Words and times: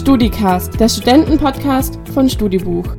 StudiCast, 0.00 0.80
der 0.80 0.88
Studentenpodcast 0.88 2.00
von 2.14 2.26
Studibuch. 2.30 2.96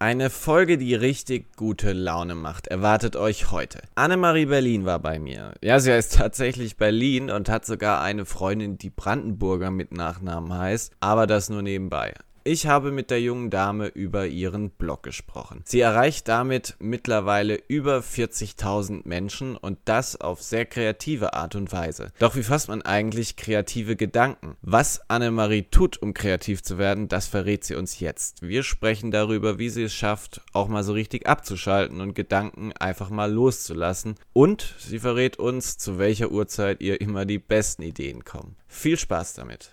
Eine 0.00 0.28
Folge, 0.28 0.76
die 0.76 0.96
richtig 0.96 1.54
gute 1.54 1.92
Laune 1.92 2.34
macht, 2.34 2.66
erwartet 2.66 3.14
euch 3.14 3.52
heute. 3.52 3.82
Annemarie 3.94 4.46
Berlin 4.46 4.84
war 4.84 4.98
bei 4.98 5.20
mir. 5.20 5.54
Ja, 5.62 5.78
sie 5.78 5.92
heißt 5.92 6.16
tatsächlich 6.16 6.76
Berlin 6.76 7.30
und 7.30 7.48
hat 7.48 7.64
sogar 7.64 8.02
eine 8.02 8.24
Freundin, 8.24 8.76
die 8.76 8.90
Brandenburger 8.90 9.70
mit 9.70 9.96
Nachnamen 9.96 10.52
heißt, 10.52 10.94
aber 10.98 11.28
das 11.28 11.48
nur 11.48 11.62
nebenbei. 11.62 12.12
Ich 12.44 12.66
habe 12.66 12.90
mit 12.90 13.10
der 13.10 13.20
jungen 13.20 13.50
Dame 13.50 13.86
über 13.86 14.26
ihren 14.26 14.70
Blog 14.70 15.04
gesprochen. 15.04 15.62
Sie 15.64 15.78
erreicht 15.78 16.26
damit 16.26 16.74
mittlerweile 16.80 17.60
über 17.68 17.98
40.000 17.98 19.02
Menschen 19.04 19.56
und 19.56 19.78
das 19.84 20.20
auf 20.20 20.42
sehr 20.42 20.66
kreative 20.66 21.34
Art 21.34 21.54
und 21.54 21.70
Weise. 21.70 22.10
Doch 22.18 22.34
wie 22.34 22.42
fasst 22.42 22.68
man 22.68 22.82
eigentlich 22.82 23.36
kreative 23.36 23.94
Gedanken? 23.94 24.56
Was 24.60 25.08
Annemarie 25.08 25.68
tut, 25.70 26.02
um 26.02 26.14
kreativ 26.14 26.64
zu 26.64 26.78
werden, 26.78 27.06
das 27.06 27.28
verrät 27.28 27.62
sie 27.62 27.76
uns 27.76 28.00
jetzt. 28.00 28.42
Wir 28.42 28.64
sprechen 28.64 29.12
darüber, 29.12 29.60
wie 29.60 29.68
sie 29.68 29.84
es 29.84 29.94
schafft, 29.94 30.40
auch 30.52 30.66
mal 30.66 30.82
so 30.82 30.94
richtig 30.94 31.28
abzuschalten 31.28 32.00
und 32.00 32.14
Gedanken 32.14 32.72
einfach 32.72 33.10
mal 33.10 33.30
loszulassen. 33.30 34.16
Und 34.32 34.74
sie 34.78 34.98
verrät 34.98 35.38
uns, 35.38 35.78
zu 35.78 35.98
welcher 35.98 36.32
Uhrzeit 36.32 36.80
ihr 36.80 37.00
immer 37.00 37.24
die 37.24 37.38
besten 37.38 37.82
Ideen 37.82 38.24
kommen. 38.24 38.56
Viel 38.66 38.98
Spaß 38.98 39.34
damit! 39.34 39.72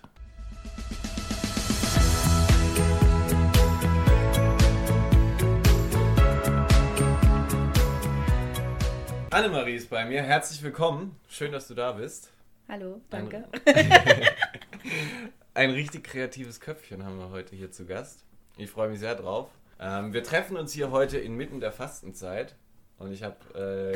Annemarie 9.32 9.76
ist 9.76 9.88
bei 9.88 10.04
mir. 10.04 10.22
Herzlich 10.22 10.60
willkommen. 10.60 11.14
Schön, 11.28 11.52
dass 11.52 11.68
du 11.68 11.74
da 11.74 11.92
bist. 11.92 12.32
Hallo, 12.68 13.00
danke. 13.10 13.44
Ein, 15.54 15.70
richtig 15.70 16.02
kreatives 16.02 16.58
Köpfchen 16.58 17.04
haben 17.04 17.16
wir 17.16 17.30
heute 17.30 17.54
hier 17.54 17.70
zu 17.70 17.86
Gast. 17.86 18.24
Ich 18.56 18.68
freue 18.70 18.88
mich 18.88 18.98
sehr 18.98 19.14
drauf. 19.14 19.48
Ähm, 19.78 20.12
wir 20.12 20.24
treffen 20.24 20.56
uns 20.56 20.72
hier 20.72 20.90
heute 20.90 21.18
inmitten 21.18 21.60
der 21.60 21.70
Fastenzeit 21.70 22.56
und 22.98 23.12
ich 23.12 23.22
habe 23.22 23.36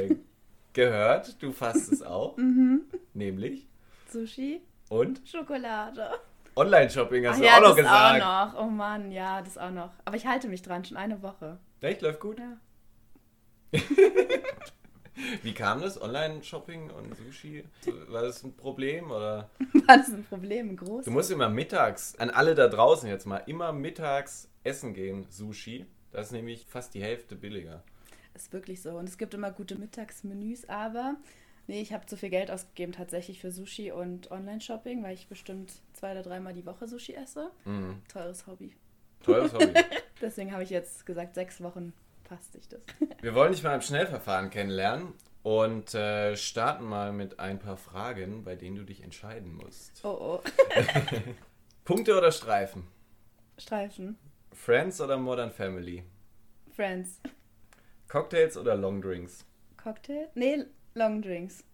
äh, 0.08 0.14
gehört, 0.72 1.42
du 1.42 1.50
fastest 1.50 2.06
auch. 2.06 2.36
Mhm. 2.36 2.82
Nämlich. 3.12 3.66
Sushi, 4.12 4.62
Und 4.88 5.20
Schokolade. 5.24 6.10
Online-Shopping 6.54 7.26
hast 7.26 7.36
Ach 7.36 7.40
du 7.40 7.44
ja, 7.46 7.56
auch 7.56 7.60
noch 7.60 7.68
das 7.70 7.76
gesagt. 7.78 8.22
auch 8.22 8.52
noch. 8.54 8.60
Oh 8.62 8.70
Mann, 8.70 9.10
ja, 9.10 9.42
das 9.42 9.58
auch 9.58 9.72
noch. 9.72 9.90
Aber 10.04 10.16
ich 10.16 10.26
halte 10.26 10.46
mich 10.46 10.62
dran, 10.62 10.84
schon 10.84 10.96
eine 10.96 11.22
Woche. 11.22 11.58
Echt, 11.80 12.02
läuft 12.02 12.20
gut? 12.20 12.38
Ja. 12.38 13.80
Wie 15.42 15.54
kam 15.54 15.80
das? 15.80 16.00
Online-Shopping 16.00 16.90
und 16.90 17.16
Sushi? 17.16 17.64
War 18.08 18.22
das 18.22 18.42
ein 18.42 18.54
Problem 18.54 19.10
oder? 19.10 19.50
War 19.86 19.98
das 19.98 20.08
ein 20.08 20.24
Problem? 20.24 20.70
Ein 20.70 20.76
großes? 20.76 21.04
Du 21.04 21.10
musst 21.10 21.30
immer 21.30 21.48
mittags, 21.48 22.16
an 22.18 22.30
alle 22.30 22.54
da 22.54 22.68
draußen 22.68 23.08
jetzt 23.08 23.26
mal, 23.26 23.38
immer 23.46 23.72
mittags 23.72 24.48
essen 24.64 24.94
gehen, 24.94 25.26
Sushi. 25.30 25.86
Das 26.12 26.26
ist 26.26 26.32
nämlich 26.32 26.66
fast 26.68 26.94
die 26.94 27.02
Hälfte 27.02 27.36
billiger. 27.36 27.82
Ist 28.34 28.52
wirklich 28.52 28.82
so. 28.82 28.90
Und 28.90 29.08
es 29.08 29.18
gibt 29.18 29.34
immer 29.34 29.50
gute 29.52 29.76
Mittagsmenüs, 29.76 30.68
aber 30.68 31.16
nee, 31.66 31.80
ich 31.80 31.92
habe 31.92 32.06
zu 32.06 32.16
viel 32.16 32.30
Geld 32.30 32.50
ausgegeben 32.50 32.92
tatsächlich 32.92 33.40
für 33.40 33.50
Sushi 33.50 33.92
und 33.92 34.30
Online-Shopping, 34.30 35.02
weil 35.02 35.14
ich 35.14 35.28
bestimmt 35.28 35.72
zwei 35.92 36.12
oder 36.12 36.22
dreimal 36.22 36.54
die 36.54 36.66
Woche 36.66 36.88
Sushi 36.88 37.14
esse. 37.14 37.50
Mhm. 37.64 38.02
Teures 38.08 38.46
Hobby. 38.46 38.74
Teures 39.22 39.52
Hobby. 39.54 39.72
Deswegen 40.20 40.52
habe 40.52 40.62
ich 40.62 40.70
jetzt 40.70 41.06
gesagt, 41.06 41.34
sechs 41.34 41.60
Wochen 41.60 41.92
passt 42.24 42.52
sich 42.52 42.68
das. 42.68 42.80
Wir 43.20 43.34
wollen 43.34 43.52
dich 43.52 43.62
mal 43.62 43.74
im 43.74 43.80
Schnellverfahren 43.80 44.50
kennenlernen 44.50 45.12
und 45.42 45.94
äh, 45.94 46.36
starten 46.36 46.84
mal 46.84 47.12
mit 47.12 47.38
ein 47.38 47.58
paar 47.58 47.76
Fragen, 47.76 48.44
bei 48.44 48.56
denen 48.56 48.76
du 48.76 48.84
dich 48.84 49.02
entscheiden 49.02 49.54
musst. 49.54 50.00
Oh 50.04 50.40
oh. 50.40 50.42
Punkte 51.84 52.16
oder 52.16 52.32
Streifen? 52.32 52.86
Streifen. 53.58 54.18
Friends 54.52 55.00
oder 55.00 55.16
Modern 55.16 55.50
Family? 55.50 56.04
Friends. 56.74 57.20
Cocktails 58.08 58.56
oder 58.56 58.74
Longdrinks? 58.74 59.44
Cocktail? 59.76 60.28
Nee, 60.34 60.64
Long 60.94 61.20
Drinks. 61.20 61.64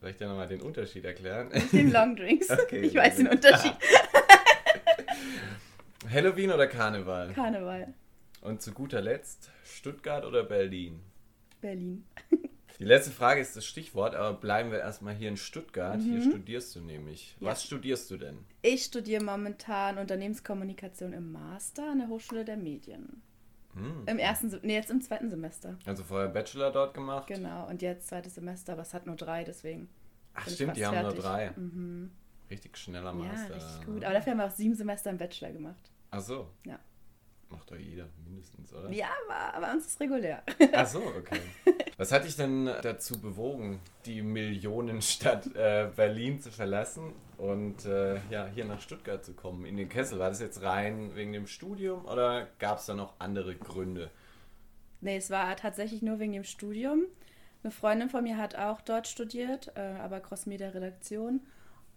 Soll 0.00 0.10
ich 0.10 0.16
dir 0.16 0.28
nochmal 0.28 0.48
den 0.48 0.60
Unterschied 0.62 1.04
erklären? 1.04 1.50
Nehme 1.72 1.90
Long 1.90 2.16
Drinks. 2.16 2.48
Okay, 2.62 2.80
ich 2.80 2.94
weiß 2.94 3.16
den. 3.16 3.28
Unterschied. 3.28 3.74
Halloween 6.10 6.52
oder 6.52 6.66
Karneval? 6.66 7.32
Karneval. 7.32 7.92
Und 8.42 8.62
zu 8.62 8.72
guter 8.72 9.00
Letzt, 9.00 9.50
Stuttgart 9.64 10.24
oder 10.24 10.44
Berlin? 10.44 11.00
Berlin. 11.60 12.04
Die 12.78 12.84
letzte 12.84 13.10
Frage 13.10 13.40
ist 13.40 13.56
das 13.56 13.66
Stichwort, 13.66 14.14
aber 14.14 14.38
bleiben 14.38 14.70
wir 14.70 14.78
erstmal 14.78 15.14
hier 15.14 15.28
in 15.28 15.36
Stuttgart. 15.36 16.00
Hier 16.00 16.18
Mhm. 16.24 16.30
studierst 16.30 16.76
du 16.76 16.80
nämlich. 16.80 17.36
Ja. 17.40 17.48
Was 17.48 17.64
studierst 17.64 18.08
du 18.12 18.16
denn? 18.16 18.38
Ich 18.62 18.84
studiere 18.84 19.24
momentan 19.24 19.98
Unternehmenskommunikation 19.98 21.12
im 21.12 21.32
Master 21.32 21.90
an 21.90 21.98
der 21.98 22.08
Hochschule 22.08 22.44
der 22.44 22.56
Medien. 22.56 23.20
Hm. 23.74 24.04
Im 24.06 24.18
ersten, 24.18 24.56
nee, 24.62 24.74
jetzt 24.74 24.90
im 24.90 25.00
zweiten 25.00 25.28
Semester. 25.28 25.76
Also 25.86 26.04
vorher 26.04 26.28
Bachelor 26.28 26.70
dort 26.70 26.94
gemacht? 26.94 27.26
Genau, 27.26 27.68
und 27.68 27.82
jetzt 27.82 28.08
zweites 28.08 28.36
Semester, 28.36 28.72
aber 28.74 28.82
es 28.82 28.94
hat 28.94 29.06
nur 29.06 29.16
drei, 29.16 29.42
deswegen. 29.44 29.88
Ach 30.34 30.48
stimmt, 30.48 30.76
die 30.76 30.86
haben 30.86 30.94
nur 31.02 31.10
fertig. 31.10 31.24
drei. 31.24 31.50
Mhm. 31.56 32.10
Richtig 32.50 32.78
schneller 32.78 33.06
Ja, 33.10 33.12
Master. 33.12 33.54
richtig 33.56 33.86
gut. 33.86 34.04
Aber 34.04 34.14
dafür 34.14 34.32
haben 34.32 34.38
wir 34.38 34.46
auch 34.46 34.50
sieben 34.52 34.74
Semester 34.74 35.10
im 35.10 35.18
Bachelor 35.18 35.50
gemacht. 35.50 35.90
Ach 36.10 36.20
so. 36.20 36.48
Ja. 36.64 36.78
Macht 37.50 37.70
doch 37.70 37.76
jeder 37.76 38.06
mindestens, 38.24 38.72
oder? 38.74 38.90
Ja, 38.90 39.08
aber 39.26 39.60
bei 39.66 39.72
uns 39.72 39.86
ist 39.86 40.00
regulär. 40.00 40.42
Ach 40.72 40.86
so, 40.86 41.00
okay. 41.00 41.40
Was 41.96 42.12
hat 42.12 42.24
dich 42.24 42.36
denn 42.36 42.66
dazu 42.66 43.20
bewogen, 43.20 43.80
die 44.04 44.20
Millionenstadt 44.20 45.54
äh, 45.56 45.88
Berlin 45.96 46.40
zu 46.40 46.50
verlassen 46.50 47.14
und 47.38 47.86
äh, 47.86 48.20
ja, 48.30 48.46
hier 48.54 48.66
nach 48.66 48.80
Stuttgart 48.80 49.24
zu 49.24 49.32
kommen, 49.32 49.64
in 49.64 49.78
den 49.78 49.88
Kessel? 49.88 50.18
War 50.18 50.28
das 50.28 50.40
jetzt 50.40 50.62
rein 50.62 51.14
wegen 51.14 51.32
dem 51.32 51.46
Studium 51.46 52.04
oder 52.04 52.48
gab 52.58 52.78
es 52.78 52.86
da 52.86 52.94
noch 52.94 53.14
andere 53.18 53.56
Gründe? 53.56 54.10
Nee, 55.00 55.16
es 55.16 55.30
war 55.30 55.56
tatsächlich 55.56 56.02
nur 56.02 56.18
wegen 56.18 56.32
dem 56.32 56.44
Studium. 56.44 57.04
Eine 57.62 57.70
Freundin 57.70 58.10
von 58.10 58.22
mir 58.24 58.36
hat 58.36 58.56
auch 58.56 58.80
dort 58.80 59.08
studiert, 59.08 59.72
äh, 59.74 59.80
aber 59.80 60.20
Crossmedia-Redaktion. 60.20 61.40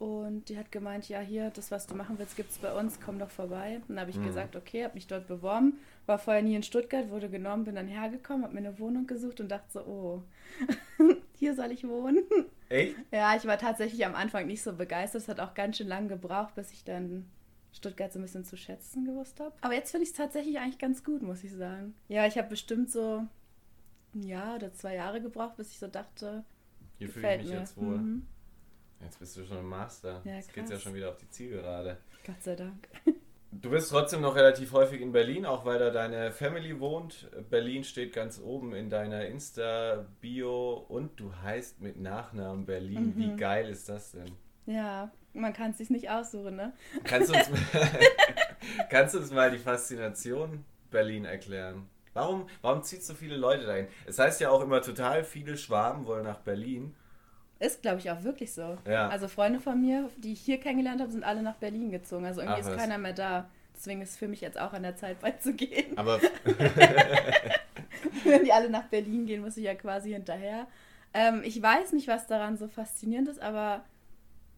Und 0.01 0.49
die 0.49 0.57
hat 0.57 0.71
gemeint, 0.71 1.07
ja, 1.09 1.19
hier, 1.19 1.51
das, 1.51 1.69
was 1.69 1.85
du 1.85 1.93
machen 1.93 2.17
willst, 2.17 2.35
gibt 2.35 2.49
es 2.49 2.57
bei 2.57 2.73
uns, 2.73 2.99
komm 2.99 3.19
doch 3.19 3.29
vorbei. 3.29 3.81
Dann 3.87 3.99
habe 3.99 4.09
ich 4.09 4.17
Mhm. 4.17 4.23
gesagt, 4.23 4.55
okay, 4.55 4.83
habe 4.83 4.95
mich 4.95 5.05
dort 5.05 5.27
beworben, 5.27 5.77
war 6.07 6.17
vorher 6.17 6.41
nie 6.41 6.55
in 6.55 6.63
Stuttgart, 6.63 7.11
wurde 7.11 7.29
genommen, 7.29 7.65
bin 7.65 7.75
dann 7.75 7.87
hergekommen, 7.87 8.43
habe 8.43 8.55
mir 8.55 8.61
eine 8.67 8.79
Wohnung 8.79 9.05
gesucht 9.05 9.39
und 9.41 9.49
dachte 9.49 9.67
so, 9.71 9.79
oh, 9.81 10.23
hier 11.37 11.53
soll 11.53 11.69
ich 11.71 11.87
wohnen. 11.87 12.23
Echt? 12.69 12.95
Ja, 13.11 13.35
ich 13.35 13.45
war 13.45 13.59
tatsächlich 13.59 14.03
am 14.03 14.15
Anfang 14.15 14.47
nicht 14.47 14.63
so 14.63 14.73
begeistert. 14.73 15.21
Es 15.21 15.27
hat 15.27 15.39
auch 15.39 15.53
ganz 15.53 15.77
schön 15.77 15.87
lange 15.87 16.07
gebraucht, 16.07 16.55
bis 16.55 16.71
ich 16.71 16.83
dann 16.83 17.27
Stuttgart 17.71 18.11
so 18.11 18.17
ein 18.17 18.23
bisschen 18.23 18.43
zu 18.43 18.57
schätzen 18.57 19.05
gewusst 19.05 19.39
habe. 19.39 19.53
Aber 19.61 19.75
jetzt 19.75 19.91
finde 19.91 20.05
ich 20.05 20.09
es 20.09 20.15
tatsächlich 20.17 20.57
eigentlich 20.57 20.79
ganz 20.79 21.03
gut, 21.03 21.21
muss 21.21 21.43
ich 21.43 21.51
sagen. 21.53 21.93
Ja, 22.07 22.25
ich 22.25 22.39
habe 22.39 22.49
bestimmt 22.49 22.89
so 22.91 23.27
ein 24.15 24.23
Jahr 24.23 24.55
oder 24.55 24.73
zwei 24.73 24.95
Jahre 24.95 25.21
gebraucht, 25.21 25.57
bis 25.57 25.69
ich 25.69 25.77
so 25.77 25.85
dachte, 25.85 26.43
Hier 26.97 27.07
fühle 27.07 27.27
ich 27.33 27.37
gefällt 27.37 27.41
mich 27.43 27.51
mir. 27.51 27.59
jetzt 27.59 27.77
wohl. 27.77 27.97
Mhm. 27.99 28.25
Jetzt 29.03 29.19
bist 29.19 29.37
du 29.37 29.45
schon 29.45 29.57
im 29.57 29.69
Master. 29.69 30.21
Ja, 30.23 30.35
jetzt 30.35 30.53
geht's 30.53 30.69
ja 30.69 30.75
krass. 30.75 30.83
schon 30.83 30.93
wieder 30.93 31.09
auf 31.09 31.17
die 31.17 31.29
Zielgerade. 31.29 31.97
Gott 32.25 32.41
sei 32.41 32.55
Dank. 32.55 32.87
Du 33.51 33.69
bist 33.69 33.89
trotzdem 33.89 34.21
noch 34.21 34.35
relativ 34.35 34.71
häufig 34.71 35.01
in 35.01 35.11
Berlin, 35.11 35.45
auch 35.45 35.65
weil 35.65 35.77
da 35.77 35.89
deine 35.89 36.31
Family 36.31 36.79
wohnt. 36.79 37.29
Berlin 37.49 37.83
steht 37.83 38.13
ganz 38.13 38.39
oben 38.39 38.73
in 38.73 38.89
deiner 38.89 39.25
Insta-Bio 39.25 40.85
und 40.87 41.19
du 41.19 41.35
heißt 41.43 41.81
mit 41.81 41.99
Nachnamen 41.99 42.65
Berlin. 42.65 43.07
Mhm. 43.07 43.17
Wie 43.17 43.35
geil 43.35 43.67
ist 43.69 43.89
das 43.89 44.11
denn? 44.11 44.31
Ja, 44.65 45.11
man 45.33 45.51
kann 45.51 45.71
es 45.71 45.79
sich 45.79 45.89
nicht 45.89 46.09
aussuchen, 46.09 46.55
ne? 46.55 46.73
Kannst 47.03 47.29
du, 47.29 47.37
uns, 47.37 47.49
kannst 48.89 49.15
du 49.15 49.19
uns 49.19 49.31
mal 49.31 49.51
die 49.51 49.57
Faszination 49.57 50.63
Berlin 50.89 51.25
erklären? 51.25 51.89
Warum, 52.13 52.47
warum 52.61 52.83
zieht 52.83 53.03
so 53.03 53.13
viele 53.13 53.37
Leute 53.37 53.65
dahin? 53.65 53.87
Es 54.05 54.19
heißt 54.19 54.41
ja 54.41 54.49
auch 54.49 54.61
immer, 54.61 54.81
total 54.81 55.23
viele 55.23 55.57
Schwaben 55.57 56.05
wollen 56.05 56.23
nach 56.23 56.39
Berlin. 56.39 56.95
Ist, 57.61 57.81
glaube 57.83 57.99
ich, 57.99 58.09
auch 58.09 58.23
wirklich 58.23 58.53
so. 58.53 58.77
Ja. 58.87 59.07
Also 59.09 59.27
Freunde 59.27 59.59
von 59.59 59.79
mir, 59.79 60.09
die 60.17 60.33
ich 60.33 60.41
hier 60.41 60.59
kennengelernt 60.59 60.99
habe, 60.99 61.11
sind 61.11 61.23
alle 61.23 61.41
nach 61.43 61.55
Berlin 61.55 61.91
gezogen. 61.91 62.25
Also 62.25 62.41
irgendwie 62.41 62.61
Ach, 62.61 62.65
ist 62.65 62.71
was. 62.71 62.77
keiner 62.77 62.97
mehr 62.97 63.13
da. 63.13 63.47
Deswegen 63.75 64.01
ist 64.01 64.11
es 64.11 64.17
für 64.17 64.27
mich 64.27 64.41
jetzt 64.41 64.59
auch 64.59 64.73
an 64.73 64.83
der 64.83 64.95
Zeit, 64.95 65.19
beizugehen. 65.21 65.97
Aber 65.97 66.19
Wenn 68.23 68.43
die 68.43 68.51
alle 68.51 68.69
nach 68.69 68.85
Berlin 68.85 69.25
gehen, 69.25 69.41
muss 69.41 69.57
ich 69.57 69.63
ja 69.65 69.75
quasi 69.75 70.11
hinterher. 70.11 70.67
Ähm, 71.13 71.41
ich 71.43 71.61
weiß 71.61 71.93
nicht, 71.93 72.07
was 72.07 72.27
daran 72.27 72.57
so 72.57 72.67
faszinierend 72.67 73.27
ist, 73.29 73.41
aber 73.41 73.83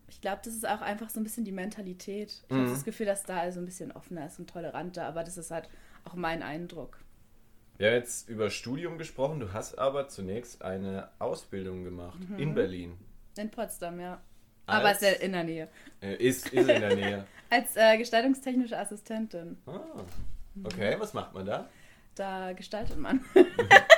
ich 0.07 0.21
glaube, 0.21 0.41
das 0.45 0.53
ist 0.53 0.67
auch 0.67 0.81
einfach 0.81 1.09
so 1.09 1.19
ein 1.19 1.23
bisschen 1.23 1.43
die 1.45 1.51
Mentalität. 1.51 2.43
Ich 2.47 2.55
Mhm. 2.55 2.61
habe 2.61 2.69
das 2.71 2.85
Gefühl, 2.85 3.05
dass 3.05 3.23
da 3.23 3.37
also 3.39 3.59
ein 3.59 3.65
bisschen 3.65 3.91
offener 3.91 4.25
ist 4.27 4.39
und 4.39 4.49
toleranter, 4.49 5.05
aber 5.05 5.23
das 5.23 5.37
ist 5.37 5.51
halt 5.51 5.67
auch 6.05 6.13
mein 6.13 6.43
Eindruck. 6.43 6.99
Wir 7.83 7.89
haben 7.91 7.97
jetzt 7.97 8.29
über 8.29 8.49
Studium 8.49 8.97
gesprochen. 8.97 9.39
Du 9.41 9.51
hast 9.51 9.77
aber 9.77 10.07
zunächst 10.07 10.61
eine 10.63 11.09
Ausbildung 11.19 11.83
gemacht 11.83 12.17
Mhm. 12.29 12.39
in 12.39 12.55
Berlin. 12.55 12.97
In 13.37 13.49
Potsdam, 13.51 13.99
ja. 13.99 14.21
Aber 14.65 14.87
Als- 14.87 15.01
ist 15.01 15.11
ja 15.11 15.25
in 15.25 15.33
der 15.33 15.43
Nähe. 15.43 15.67
Äh, 16.01 16.15
Ist, 16.15 16.45
ist 16.47 16.53
in 16.53 16.67
der 16.81 16.95
Nähe. 16.95 17.25
Als 17.49 17.75
äh, 17.75 17.97
gestaltungstechnische 17.97 18.77
Assistentin. 18.77 19.57
Ah, 19.65 19.81
okay, 20.63 20.95
was 20.97 21.13
macht 21.13 21.33
man 21.33 21.45
da? 21.45 21.67
Da 22.15 22.53
gestaltet 22.53 22.97
man. 22.97 23.23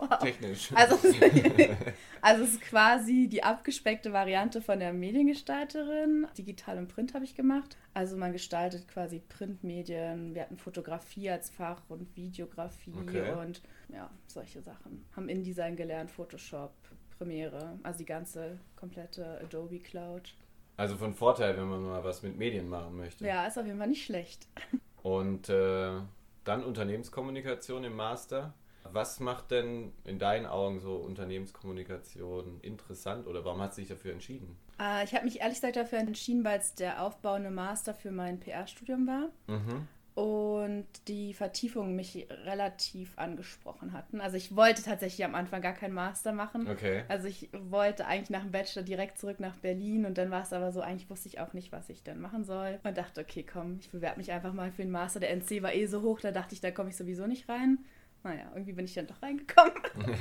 oh, 0.00 0.16
technisch. 0.20 0.70
Also, 0.74 0.96
also 2.22 2.44
es 2.44 2.50
ist 2.54 2.60
quasi 2.62 3.28
die 3.28 3.42
abgespeckte 3.42 4.12
Variante 4.12 4.62
von 4.62 4.78
der 4.78 4.92
Mediengestalterin. 4.92 6.26
Digital 6.36 6.78
und 6.78 6.88
Print 6.88 7.14
habe 7.14 7.24
ich 7.24 7.34
gemacht. 7.34 7.76
Also 7.94 8.16
man 8.16 8.32
gestaltet 8.32 8.88
quasi 8.88 9.20
Printmedien. 9.28 10.34
Wir 10.34 10.42
hatten 10.42 10.56
Fotografie 10.56 11.30
als 11.30 11.50
Fach 11.50 11.82
und 11.88 12.16
Videografie 12.16 12.94
Okay. 13.00 13.32
und 13.32 13.62
ja, 13.88 14.10
solche 14.26 14.62
Sachen. 14.62 15.04
Haben 15.14 15.28
InDesign 15.28 15.76
gelernt, 15.76 16.10
Photoshop, 16.10 16.72
Premiere, 17.18 17.78
also 17.82 17.98
die 17.98 18.06
ganze 18.06 18.58
komplette 18.76 19.40
Adobe 19.42 19.78
Cloud. 19.80 20.34
Also 20.76 20.96
von 20.96 21.12
Vorteil, 21.12 21.56
wenn 21.58 21.68
man 21.68 21.82
mal 21.82 22.02
was 22.02 22.22
mit 22.22 22.38
Medien 22.38 22.68
machen 22.68 22.96
möchte. 22.96 23.26
Ja, 23.26 23.46
ist 23.46 23.58
auf 23.58 23.66
jeden 23.66 23.78
Fall 23.78 23.88
nicht 23.88 24.04
schlecht. 24.04 24.46
Und 25.02 25.48
äh, 25.50 26.00
dann 26.44 26.64
Unternehmenskommunikation 26.64 27.84
im 27.84 27.96
Master. 27.96 28.54
Was 28.92 29.20
macht 29.20 29.50
denn 29.50 29.92
in 30.04 30.18
deinen 30.18 30.46
Augen 30.46 30.80
so 30.80 30.96
Unternehmenskommunikation 30.96 32.60
interessant 32.62 33.26
oder 33.26 33.44
warum 33.44 33.60
hat 33.60 33.74
sich 33.74 33.88
dafür 33.88 34.12
entschieden? 34.12 34.56
Äh, 34.80 35.04
ich 35.04 35.14
habe 35.14 35.24
mich 35.24 35.40
ehrlich 35.40 35.56
gesagt 35.56 35.76
dafür 35.76 35.98
entschieden, 35.98 36.44
weil 36.44 36.58
es 36.58 36.74
der 36.74 37.02
aufbauende 37.02 37.50
Master 37.50 37.94
für 37.94 38.10
mein 38.10 38.40
PR-Studium 38.40 39.06
war. 39.06 39.30
Mhm. 39.46 39.88
und 40.14 40.86
die 41.08 41.32
Vertiefungen 41.32 41.96
mich 41.96 42.26
relativ 42.44 43.16
angesprochen 43.16 43.92
hatten. 43.94 44.20
Also 44.20 44.36
ich 44.36 44.54
wollte 44.54 44.82
tatsächlich 44.82 45.24
am 45.24 45.34
Anfang 45.34 45.62
gar 45.62 45.72
keinen 45.72 45.94
Master 45.94 46.32
machen. 46.32 46.68
Okay. 46.68 47.04
Also 47.08 47.26
ich 47.28 47.48
wollte 47.52 48.06
eigentlich 48.06 48.28
nach 48.28 48.42
dem 48.42 48.50
Bachelor 48.50 48.82
direkt 48.82 49.18
zurück 49.18 49.40
nach 49.40 49.56
Berlin 49.56 50.04
und 50.04 50.18
dann 50.18 50.30
war 50.30 50.42
es 50.42 50.52
aber 50.52 50.72
so, 50.72 50.80
eigentlich 50.82 51.08
wusste 51.08 51.28
ich 51.28 51.40
auch 51.40 51.52
nicht, 51.54 51.72
was 51.72 51.88
ich 51.88 52.02
dann 52.02 52.20
machen 52.20 52.44
soll. 52.44 52.80
Und 52.82 52.98
dachte, 52.98 53.20
okay, 53.22 53.46
komm, 53.50 53.78
ich 53.80 53.88
bewerbe 53.90 54.18
mich 54.18 54.32
einfach 54.32 54.52
mal 54.52 54.72
für 54.72 54.82
den 54.82 54.90
Master. 54.90 55.20
Der 55.20 55.30
NC 55.30 55.62
war 55.62 55.72
eh 55.72 55.86
so 55.86 56.02
hoch, 56.02 56.20
da 56.20 56.32
dachte 56.32 56.54
ich, 56.54 56.60
da 56.60 56.70
komme 56.70 56.90
ich 56.90 56.96
sowieso 56.96 57.26
nicht 57.26 57.48
rein. 57.48 57.78
Naja, 58.22 58.50
irgendwie 58.52 58.72
bin 58.72 58.84
ich 58.84 58.94
dann 58.94 59.06
doch 59.06 59.22
reingekommen. 59.22 59.72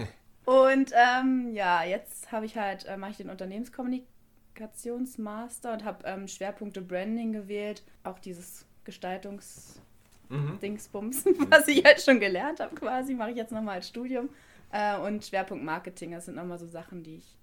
und 0.46 0.92
ähm, 0.96 1.54
ja, 1.54 1.84
jetzt 1.84 2.31
habe 2.31 2.46
ich 2.46 2.57
halt, 2.57 2.86
äh, 2.86 2.98
mache 2.98 3.12
ich 3.12 3.18
den 3.18 3.30
Unternehmenskommunikationsmaster 3.30 5.74
und 5.74 5.84
habe 5.84 6.06
ähm, 6.06 6.28
Schwerpunkte 6.28 6.81
Branding 6.81 7.34
gewählt. 7.34 7.84
Auch 8.04 8.19
dieses 8.19 8.66
Mhm. 10.30 10.60
Dingsbums, 10.60 11.25
was 11.50 11.68
ich 11.68 11.84
halt 11.84 12.01
schon 12.01 12.19
gelernt 12.19 12.60
habe 12.60 12.75
quasi, 12.75 13.16
mache 13.16 13.31
ich 13.31 13.38
jetzt 13.38 13.51
nochmal 13.51 13.75
als 13.75 13.88
Studium. 13.88 14.30
Äh, 14.72 14.98
und 14.98 15.25
Schwerpunkt 15.25 15.63
Marketing, 15.63 16.12
das 16.12 16.25
sind 16.25 16.36
nochmal 16.36 16.60
so 16.60 16.68
Sachen, 16.68 17.04
die 17.04 17.18
ich 17.18 17.36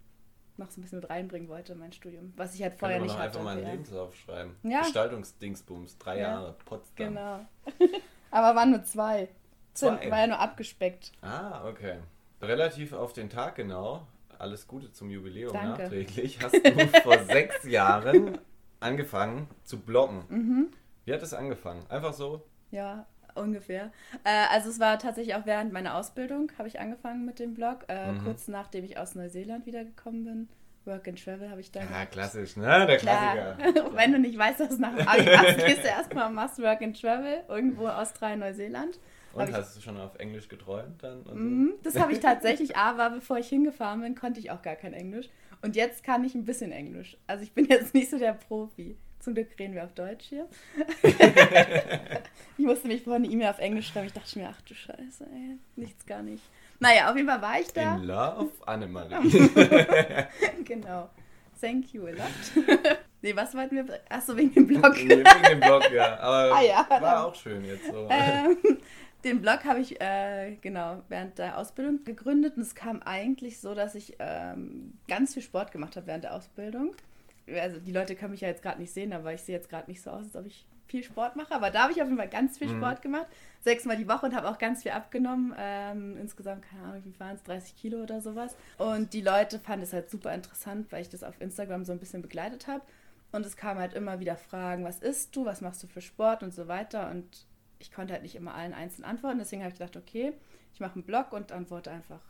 noch 0.56 0.70
so 0.70 0.80
ein 0.80 0.82
bisschen 0.82 1.00
mit 1.00 1.10
reinbringen 1.10 1.48
wollte 1.48 1.72
in 1.72 1.80
mein 1.80 1.92
Studium, 1.92 2.32
was 2.36 2.54
ich 2.54 2.62
halt 2.62 2.74
vorher 2.74 3.00
nicht 3.00 3.12
noch 3.12 3.20
einfach 3.20 3.40
hatte. 3.40 3.44
mal 3.44 3.56
einen 3.56 3.66
ja. 3.66 3.72
Lebenslauf 3.72 4.14
schreiben. 4.16 4.54
Ja. 4.62 4.80
Gestaltungsdingsbums, 4.80 5.98
drei 5.98 6.16
Ja. 6.18 6.22
Jahre, 6.22 6.56
Potsdam. 6.64 7.08
Genau. 7.08 7.40
Aber 8.30 8.56
waren 8.56 8.70
nur 8.70 8.84
zwei. 8.84 9.28
Zwei? 9.76 10.10
War 10.10 10.18
ja 10.20 10.26
nur 10.26 10.38
abgespeckt. 10.40 11.12
Ah, 11.22 11.66
okay. 11.68 11.96
Relativ 12.42 12.92
auf 12.92 13.12
den 13.12 13.30
Tag 13.30 13.56
genau. 13.56 14.06
Alles 14.38 14.66
Gute 14.66 14.92
zum 14.92 15.10
Jubiläum 15.10 15.52
Danke. 15.52 15.82
nachträglich. 15.84 16.38
Hast 16.42 16.54
du 16.54 16.88
vor 17.02 17.18
sechs 17.24 17.64
Jahren 17.64 18.38
angefangen 18.80 19.48
zu 19.64 19.78
bloggen. 19.80 20.24
Mhm. 20.28 20.68
Wie 21.06 21.12
hat 21.14 21.22
es 21.22 21.32
angefangen? 21.32 21.82
Einfach 21.88 22.12
so? 22.12 22.42
Ja, 22.70 23.06
ungefähr. 23.34 23.90
Äh, 24.24 24.46
also 24.52 24.68
es 24.68 24.78
war 24.80 24.98
tatsächlich 24.98 25.34
auch 25.36 25.46
während 25.46 25.72
meiner 25.72 25.94
Ausbildung, 25.96 26.52
habe 26.58 26.68
ich 26.68 26.78
angefangen 26.80 27.24
mit 27.24 27.38
dem 27.38 27.54
Blog. 27.54 27.84
Äh, 27.88 28.12
Mhm. 28.12 28.24
Kurz 28.24 28.48
nachdem 28.48 28.84
ich 28.84 28.98
aus 28.98 29.14
Neuseeland 29.14 29.64
wiedergekommen 29.66 30.24
bin. 30.24 30.48
Work 30.84 31.08
and 31.08 31.24
Travel 31.24 31.50
habe 31.50 31.60
ich 31.60 31.72
dann 31.72 31.88
Ja, 31.90 32.06
klassisch, 32.06 32.56
ne? 32.56 32.86
Der 32.86 32.98
Klar, 32.98 33.56
Klassiker. 33.56 33.90
wenn 33.96 34.12
du 34.12 34.18
nicht 34.20 34.38
weißt, 34.38 34.60
dass 34.60 34.68
du 34.68 34.80
nach 34.80 34.94
dem 34.94 35.08
Abi 35.08 35.24
hast, 35.24 35.64
gehst 35.66 35.78
du 35.82 35.88
erstmal 35.88 36.30
machst 36.30 36.60
Work 36.62 36.82
and 36.82 37.00
Travel 37.00 37.42
irgendwo 37.48 37.88
Australien, 37.88 38.40
Neuseeland. 38.40 39.00
Und 39.42 39.48
ich- 39.48 39.54
hast 39.54 39.76
du 39.76 39.80
schon 39.80 39.98
auf 39.98 40.14
Englisch 40.18 40.48
geträumt 40.48 41.02
dann? 41.02 41.24
So? 41.24 41.34
Mhm, 41.34 41.74
Das 41.82 41.96
habe 41.98 42.12
ich 42.12 42.20
tatsächlich, 42.20 42.76
aber 42.76 43.10
bevor 43.10 43.38
ich 43.38 43.48
hingefahren 43.48 44.00
bin, 44.00 44.14
konnte 44.14 44.40
ich 44.40 44.50
auch 44.50 44.62
gar 44.62 44.76
kein 44.76 44.92
Englisch. 44.92 45.28
Und 45.62 45.74
jetzt 45.76 46.04
kann 46.04 46.24
ich 46.24 46.34
ein 46.34 46.44
bisschen 46.44 46.70
Englisch. 46.72 47.16
Also 47.26 47.42
ich 47.44 47.52
bin 47.52 47.64
jetzt 47.70 47.94
nicht 47.94 48.10
so 48.10 48.18
der 48.18 48.32
Profi. 48.34 48.96
Zum 49.20 49.34
Glück 49.34 49.48
reden 49.58 49.74
wir 49.74 49.82
auf 49.84 49.92
Deutsch 49.94 50.26
hier. 50.28 50.46
ich 52.58 52.64
musste 52.64 52.86
mich 52.88 53.02
vorhin 53.02 53.24
eine 53.24 53.32
E-Mail 53.32 53.48
auf 53.48 53.58
Englisch 53.58 53.88
schreiben. 53.88 54.06
Ich 54.06 54.12
dachte 54.12 54.38
mir, 54.38 54.48
ach 54.50 54.60
du 54.62 54.74
Scheiße, 54.74 55.24
ey, 55.32 55.58
nichts 55.76 56.06
gar 56.06 56.22
nicht. 56.22 56.42
Naja, 56.78 57.10
auf 57.10 57.16
jeden 57.16 57.28
Fall 57.28 57.40
war 57.42 57.58
ich 57.60 57.72
da. 57.72 57.96
In 57.96 58.04
Love, 58.04 58.50
Annemarie. 58.66 59.48
genau. 60.64 61.08
Thank 61.60 61.94
you 61.94 62.04
a 62.06 62.10
lot. 62.10 62.66
nee, 63.22 63.34
was 63.34 63.54
wollten 63.54 63.76
wir? 63.76 64.00
Achso, 64.10 64.36
wegen 64.36 64.52
dem 64.52 64.66
Blog. 64.66 64.94
Nee, 64.96 65.08
wegen 65.24 65.42
dem 65.50 65.60
Blog, 65.60 65.90
ja. 65.90 66.18
Aber 66.18 66.54
Ah, 66.54 66.62
ja. 66.62 66.86
war 66.88 67.26
auch 67.26 67.34
schön 67.34 67.64
jetzt 67.64 67.86
so. 67.86 68.06
ähm, 68.10 68.58
den 69.26 69.42
Blog 69.42 69.64
habe 69.64 69.80
ich 69.80 70.00
äh, 70.00 70.56
genau 70.62 71.02
während 71.08 71.36
der 71.38 71.58
Ausbildung 71.58 72.04
gegründet 72.04 72.56
und 72.56 72.62
es 72.62 72.74
kam 72.74 73.02
eigentlich 73.02 73.60
so, 73.60 73.74
dass 73.74 73.94
ich 73.94 74.16
ähm, 74.18 74.94
ganz 75.08 75.34
viel 75.34 75.42
Sport 75.42 75.72
gemacht 75.72 75.96
habe 75.96 76.06
während 76.06 76.24
der 76.24 76.34
Ausbildung. 76.34 76.94
Also 77.52 77.78
die 77.78 77.92
Leute 77.92 78.16
können 78.16 78.30
mich 78.32 78.40
ja 78.40 78.48
jetzt 78.48 78.62
gerade 78.62 78.80
nicht 78.80 78.92
sehen, 78.92 79.12
aber 79.12 79.34
ich 79.34 79.42
sehe 79.42 79.54
jetzt 79.54 79.68
gerade 79.68 79.90
nicht 79.90 80.00
so 80.02 80.10
aus, 80.10 80.24
als 80.24 80.36
ob 80.36 80.46
ich 80.46 80.66
viel 80.86 81.02
Sport 81.02 81.36
mache. 81.36 81.52
Aber 81.54 81.70
da 81.70 81.82
habe 81.82 81.92
ich 81.92 82.00
auf 82.00 82.06
jeden 82.08 82.18
Fall 82.18 82.28
ganz 82.28 82.58
viel 82.58 82.68
Mhm. 82.68 82.78
Sport 82.78 83.02
gemacht, 83.02 83.26
sechsmal 83.62 83.96
die 83.96 84.08
Woche 84.08 84.26
und 84.26 84.34
habe 84.34 84.48
auch 84.48 84.58
ganz 84.58 84.82
viel 84.82 84.92
abgenommen. 84.92 85.54
Ähm, 85.58 86.16
insgesamt, 86.16 86.64
keine 86.68 86.82
Ahnung, 86.84 87.02
wie 87.04 87.18
waren 87.18 87.34
es, 87.34 87.42
30 87.42 87.76
Kilo 87.76 88.02
oder 88.02 88.20
sowas. 88.20 88.56
Und 88.78 89.12
die 89.12 89.20
Leute 89.20 89.58
fanden 89.58 89.82
es 89.82 89.92
halt 89.92 90.10
super 90.10 90.32
interessant, 90.32 90.90
weil 90.92 91.02
ich 91.02 91.08
das 91.08 91.22
auf 91.24 91.40
Instagram 91.40 91.84
so 91.84 91.92
ein 91.92 91.98
bisschen 91.98 92.22
begleitet 92.22 92.68
habe. 92.68 92.82
Und 93.32 93.44
es 93.44 93.56
kam 93.56 93.78
halt 93.78 93.94
immer 93.94 94.20
wieder 94.20 94.36
Fragen, 94.36 94.84
was 94.84 95.00
isst 95.00 95.34
du, 95.34 95.44
was 95.44 95.60
machst 95.60 95.82
du 95.82 95.88
für 95.88 96.00
Sport 96.00 96.42
und 96.44 96.54
so 96.54 96.68
weiter. 96.68 97.10
Und 97.10 97.46
ich 97.78 97.92
konnte 97.92 98.12
halt 98.14 98.22
nicht 98.22 98.34
immer 98.36 98.54
allen 98.54 98.74
einzeln 98.74 99.04
antworten. 99.04 99.38
Deswegen 99.38 99.62
habe 99.62 99.72
ich 99.72 99.78
gedacht, 99.78 99.96
okay, 99.96 100.32
ich 100.72 100.80
mache 100.80 100.94
einen 100.94 101.04
Blog 101.04 101.32
und 101.32 101.52
antworte 101.52 101.90
einfach 101.90 102.22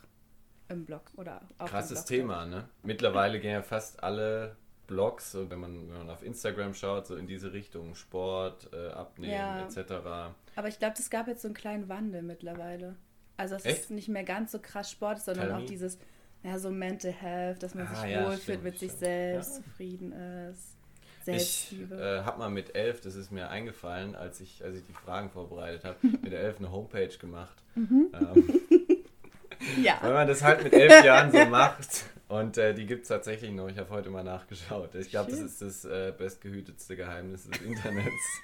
im 0.68 0.84
Blog 0.84 1.02
oder 1.16 1.42
auf 1.58 1.70
Krasses 1.70 2.04
dem 2.04 2.16
Blog. 2.16 2.28
Thema, 2.28 2.46
ne? 2.46 2.68
Mittlerweile 2.82 3.40
gehen 3.40 3.52
ja 3.52 3.62
fast 3.62 4.02
alle 4.02 4.56
Blogs, 4.86 5.32
so 5.32 5.50
wenn 5.50 5.58
man, 5.60 5.88
wenn 5.88 5.98
man 5.98 6.10
auf 6.10 6.22
Instagram 6.22 6.74
schaut, 6.74 7.06
so 7.06 7.16
in 7.16 7.26
diese 7.26 7.52
Richtung 7.52 7.94
Sport, 7.94 8.70
äh, 8.72 8.88
Abnehmen 8.90 9.32
Ja. 9.32 9.66
etc. 9.68 10.34
Aber 10.56 10.68
ich 10.68 10.78
glaube, 10.78 10.94
es 10.98 11.10
gab 11.10 11.28
jetzt 11.28 11.42
so 11.42 11.48
einen 11.48 11.54
kleinen 11.54 11.88
Wandel 11.88 12.22
mittlerweile. 12.22 12.96
Also 13.36 13.54
es 13.56 13.64
Echt? 13.64 13.82
ist 13.82 13.90
nicht 13.90 14.08
mehr 14.08 14.24
ganz 14.24 14.52
so 14.52 14.58
krass 14.58 14.90
Sport, 14.90 15.20
sondern 15.20 15.46
Kalorien? 15.46 15.64
auch 15.64 15.68
dieses, 15.68 15.98
ja, 16.42 16.58
so 16.58 16.70
Mental 16.70 17.12
Health, 17.12 17.62
dass 17.62 17.74
man 17.74 17.86
Ah, 17.86 18.04
sich 18.04 18.12
ja, 18.12 18.24
wohlfühlt 18.24 18.42
stimmt, 18.42 18.62
mit 18.64 18.78
sich 18.78 18.92
selbst, 18.92 19.56
Ja. 19.56 19.62
zufrieden 19.62 20.12
ist, 20.12 20.75
Ich 21.28 21.68
Selbstliebe. 21.70 21.94
äh, 21.96 22.24
habe 22.24 22.38
mal 22.38 22.50
mit 22.50 22.76
elf, 22.76 23.00
das 23.00 23.16
ist 23.16 23.32
mir 23.32 23.48
eingefallen, 23.50 24.14
als 24.14 24.40
ich, 24.40 24.62
als 24.62 24.76
ich 24.76 24.84
die 24.86 24.92
Fragen 24.92 25.30
vorbereitet 25.30 25.84
habe, 25.84 25.96
mit 26.22 26.32
elf 26.32 26.58
eine 26.58 26.70
Homepage 26.70 27.08
gemacht. 27.18 27.56
Mhm. 27.74 28.08
Ähm, 28.14 28.60
ja. 29.82 29.98
Wenn 30.02 30.12
man 30.12 30.28
das 30.28 30.42
halt 30.42 30.62
mit 30.62 30.72
elf 30.72 31.04
Jahren 31.04 31.32
so 31.32 31.44
macht. 31.50 32.04
Und 32.28 32.58
äh, 32.58 32.74
die 32.74 32.86
gibt 32.86 33.02
es 33.02 33.08
tatsächlich 33.08 33.52
noch. 33.52 33.68
Ich 33.68 33.78
habe 33.78 33.90
heute 33.90 34.10
mal 34.10 34.24
nachgeschaut. 34.24 34.94
Ich 34.94 35.10
glaube, 35.10 35.30
das 35.30 35.40
ist 35.40 35.62
das 35.62 35.84
äh, 35.84 36.12
bestgehütetste 36.16 36.96
Geheimnis 36.96 37.48
des 37.48 37.60
Internets. 37.60 38.42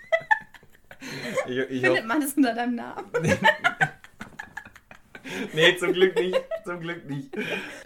ich, 1.47 1.59
ich 1.59 1.81
Findet 1.83 2.07
man 2.07 2.23
es 2.23 2.35
unter 2.35 2.55
deinem 2.55 2.77
Namen? 2.77 3.11
nee, 5.55 5.77
zum 5.77 5.93
Glück 5.93 6.15
nicht. 6.17 6.41
Zum 6.65 6.81
Glück 6.81 7.09
nicht. 7.09 7.37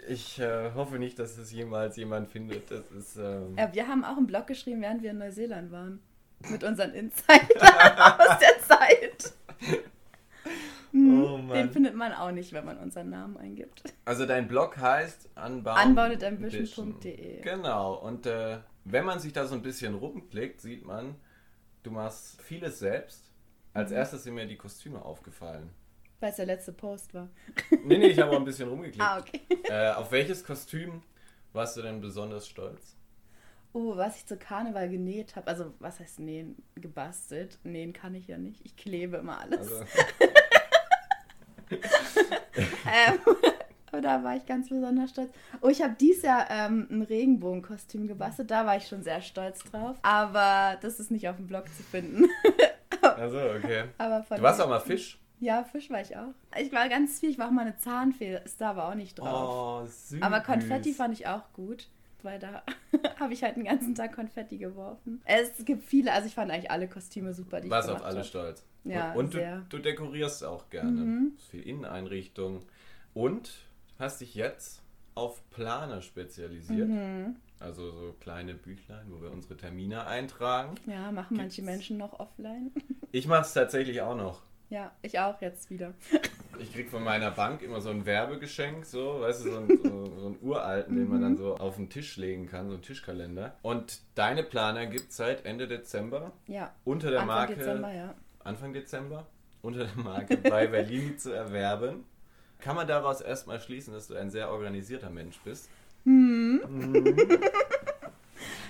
Ich 0.07 0.39
äh, 0.39 0.71
hoffe 0.73 0.97
nicht, 0.99 1.17
dass 1.19 1.37
es 1.37 1.51
jemals 1.51 1.95
jemand 1.97 2.29
findet. 2.29 2.69
Das 2.71 2.89
ist. 2.91 3.17
Ähm, 3.17 3.55
Ja, 3.57 3.73
wir 3.73 3.87
haben 3.87 4.03
auch 4.03 4.17
einen 4.17 4.27
Blog 4.27 4.47
geschrieben, 4.47 4.81
während 4.81 5.01
wir 5.03 5.11
in 5.11 5.17
Neuseeland 5.19 5.71
waren. 5.71 5.99
Mit 6.49 6.63
unseren 6.63 6.93
Insider 6.93 7.39
aus 8.19 8.39
der 8.39 8.59
Zeit. 8.67 9.33
Hm, 10.91 11.23
Oh 11.23 11.37
Mann. 11.37 11.57
Den 11.57 11.71
findet 11.71 11.95
man 11.95 12.13
auch 12.13 12.31
nicht, 12.31 12.53
wenn 12.53 12.63
man 12.65 12.77
unseren 12.77 13.09
Namen 13.09 13.37
eingibt. 13.37 13.83
Also 14.05 14.25
dein 14.25 14.47
Blog 14.47 14.77
heißt 14.77 15.29
Unbound 15.35 15.85
Unboundedambition.de. 15.85 17.41
Genau. 17.41 17.95
Und 17.95 18.25
äh, 18.25 18.57
wenn 18.85 19.05
man 19.05 19.19
sich 19.19 19.33
da 19.33 19.45
so 19.45 19.55
ein 19.55 19.61
bisschen 19.61 19.95
rumklickt, 19.95 20.61
sieht 20.61 20.85
man, 20.85 21.15
du 21.83 21.91
machst 21.91 22.41
vieles 22.41 22.79
selbst. 22.79 23.31
Als 23.73 23.91
Mhm. 23.91 23.97
erstes 23.97 24.23
sind 24.23 24.33
mir 24.35 24.45
die 24.47 24.57
Kostüme 24.57 25.03
aufgefallen. 25.03 25.69
Weil 26.19 26.31
es 26.31 26.37
der 26.37 26.45
letzte 26.47 26.73
Post 26.73 27.13
war. 27.13 27.29
Nee, 27.83 27.97
nee, 27.97 28.07
ich 28.07 28.19
habe 28.19 28.31
auch 28.31 28.39
ein 28.39 28.45
bisschen 28.45 28.69
rumgeklickt. 28.69 29.01
Ah, 29.01 29.19
okay. 29.19 29.41
äh, 29.65 29.91
auf 29.91 30.11
welches 30.11 30.43
Kostüm 30.43 31.03
warst 31.53 31.77
du 31.77 31.81
denn 31.81 32.01
besonders 32.01 32.47
stolz? 32.47 32.95
Oh, 33.73 33.95
was 33.95 34.17
ich 34.17 34.25
zu 34.25 34.37
Karneval 34.37 34.89
genäht 34.89 35.35
habe. 35.35 35.47
Also, 35.47 35.73
was 35.79 35.99
heißt 35.99 36.19
nähen? 36.19 36.55
Gebastelt. 36.75 37.59
Nähen 37.63 37.93
kann 37.93 38.15
ich 38.15 38.27
ja 38.27 38.37
nicht. 38.37 38.65
Ich 38.65 38.75
klebe 38.75 39.17
immer 39.17 39.39
alles. 39.39 39.71
Also, 39.71 39.85
Ähm, 42.59 43.19
aber 43.91 44.01
da 44.01 44.23
war 44.23 44.35
ich 44.35 44.45
ganz 44.45 44.69
besonders 44.69 45.11
stolz. 45.11 45.31
Oh, 45.61 45.69
ich 45.69 45.81
habe 45.81 45.95
dieses 45.99 46.23
Jahr 46.23 46.47
ähm, 46.49 46.87
ein 46.89 47.01
Regenbogenkostüm 47.01 48.07
gebastelt. 48.07 48.51
Da 48.51 48.65
war 48.65 48.77
ich 48.77 48.87
schon 48.87 49.03
sehr 49.03 49.21
stolz 49.21 49.63
drauf. 49.63 49.97
Aber 50.01 50.77
das 50.81 50.99
ist 50.99 51.11
nicht 51.11 51.27
auf 51.29 51.37
dem 51.37 51.47
Blog 51.47 51.65
zu 51.75 51.83
finden. 51.83 52.25
also 53.01 53.37
okay. 53.37 53.85
aber 53.97 54.25
Du 54.35 54.41
warst 54.41 54.61
auch 54.61 54.69
mal 54.69 54.79
Fisch. 54.79 55.19
Ja, 55.39 55.63
Fisch 55.63 55.89
war 55.89 56.01
ich 56.01 56.15
auch. 56.17 56.33
Ich 56.59 56.71
war 56.71 56.89
ganz 56.89 57.19
viel. 57.19 57.29
Ich 57.29 57.37
war 57.37 57.47
auch 57.47 57.51
mal 57.51 57.61
eine 57.61 57.77
Zahnfee. 57.77 58.39
Ist 58.43 58.59
da 58.59 58.71
aber 58.71 58.89
auch 58.89 58.95
nicht 58.95 59.19
drauf. 59.19 59.83
Oh, 59.83 59.87
süß. 59.87 60.21
aber 60.21 60.39
Konfetti 60.41 60.93
fand 60.93 61.13
ich 61.13 61.27
auch 61.27 61.51
gut. 61.53 61.87
Weil 62.23 62.39
da 62.39 62.63
habe 63.19 63.33
ich 63.33 63.43
halt 63.43 63.57
den 63.57 63.65
ganzen 63.65 63.93
Tag 63.93 64.13
Konfetti 64.13 64.57
geworfen. 64.57 65.21
Es 65.25 65.63
gibt 65.63 65.83
viele, 65.83 66.11
also 66.11 66.27
ich 66.27 66.33
fand 66.33 66.51
eigentlich 66.51 66.71
alle 66.71 66.87
Kostüme 66.87 67.33
super, 67.33 67.61
die 67.61 67.67
ich 67.67 67.71
Warst 67.71 67.89
auf 67.89 68.03
alle 68.03 68.19
hab. 68.19 68.25
stolz. 68.25 68.65
Ja, 68.83 69.11
und 69.13 69.25
und 69.25 69.33
du, 69.35 69.65
du 69.69 69.77
dekorierst 69.77 70.43
auch 70.43 70.69
gerne. 70.69 70.89
Mhm. 71.01 71.31
Viel 71.51 71.61
Inneneinrichtung. 71.61 72.63
Und 73.13 73.51
hast 73.99 74.21
dich 74.21 74.33
jetzt 74.33 74.81
auf 75.13 75.47
Planer 75.51 76.01
spezialisiert. 76.01 76.89
Mhm. 76.89 77.35
Also 77.59 77.91
so 77.91 78.15
kleine 78.19 78.53
Büchlein, 78.53 79.05
wo 79.09 79.21
wir 79.21 79.31
unsere 79.31 79.57
Termine 79.57 80.05
eintragen. 80.05 80.75
Ja, 80.85 81.11
machen 81.11 81.29
Gibt's? 81.37 81.41
manche 81.41 81.61
Menschen 81.63 81.97
noch 81.97 82.19
offline. 82.19 82.71
Ich 83.11 83.27
mache 83.27 83.41
es 83.41 83.53
tatsächlich 83.53 84.01
auch 84.01 84.15
noch. 84.15 84.41
Ja, 84.69 84.91
ich 85.01 85.19
auch 85.19 85.41
jetzt 85.41 85.69
wieder. 85.69 85.93
Ich 86.59 86.73
krieg 86.73 86.89
von 86.89 87.03
meiner 87.03 87.29
Bank 87.29 87.61
immer 87.61 87.81
so 87.81 87.91
ein 87.91 88.07
Werbegeschenk, 88.07 88.83
so, 88.83 89.21
weißt 89.21 89.45
du, 89.45 89.51
so, 89.51 89.57
ein, 89.59 89.67
so, 89.83 90.05
so 90.19 90.25
einen 90.25 90.37
uralten, 90.41 90.95
den 90.95 91.07
man 91.07 91.21
dann 91.21 91.33
mhm. 91.33 91.37
so 91.37 91.57
auf 91.57 91.75
den 91.75 91.87
Tisch 91.87 92.17
legen 92.17 92.47
kann, 92.47 92.67
so 92.67 92.73
einen 92.73 92.81
Tischkalender. 92.81 93.55
Und 93.61 94.01
deine 94.15 94.41
Planer 94.41 94.87
gibt 94.87 95.11
es 95.11 95.17
seit 95.17 95.45
Ende 95.45 95.67
Dezember. 95.67 96.31
Ja. 96.47 96.73
Unter 96.83 97.11
der 97.11 97.21
Anfang 97.21 97.35
Marke. 97.35 97.55
Dezember, 97.57 97.93
ja. 97.93 98.15
Anfang 98.43 98.73
Dezember. 98.73 99.27
Unter 99.61 99.85
der 99.85 100.03
Marke 100.03 100.37
bei 100.49 100.65
Berlin 100.65 101.19
zu 101.19 101.31
erwerben. 101.31 102.05
Kann 102.59 102.75
man 102.75 102.87
daraus 102.87 103.21
erstmal 103.21 103.59
schließen, 103.59 103.93
dass 103.93 104.07
du 104.07 104.15
ein 104.15 104.31
sehr 104.31 104.49
organisierter 104.49 105.11
Mensch 105.11 105.39
bist? 105.43 105.69
Hm. 106.05 106.61
Mhm. 106.67 107.39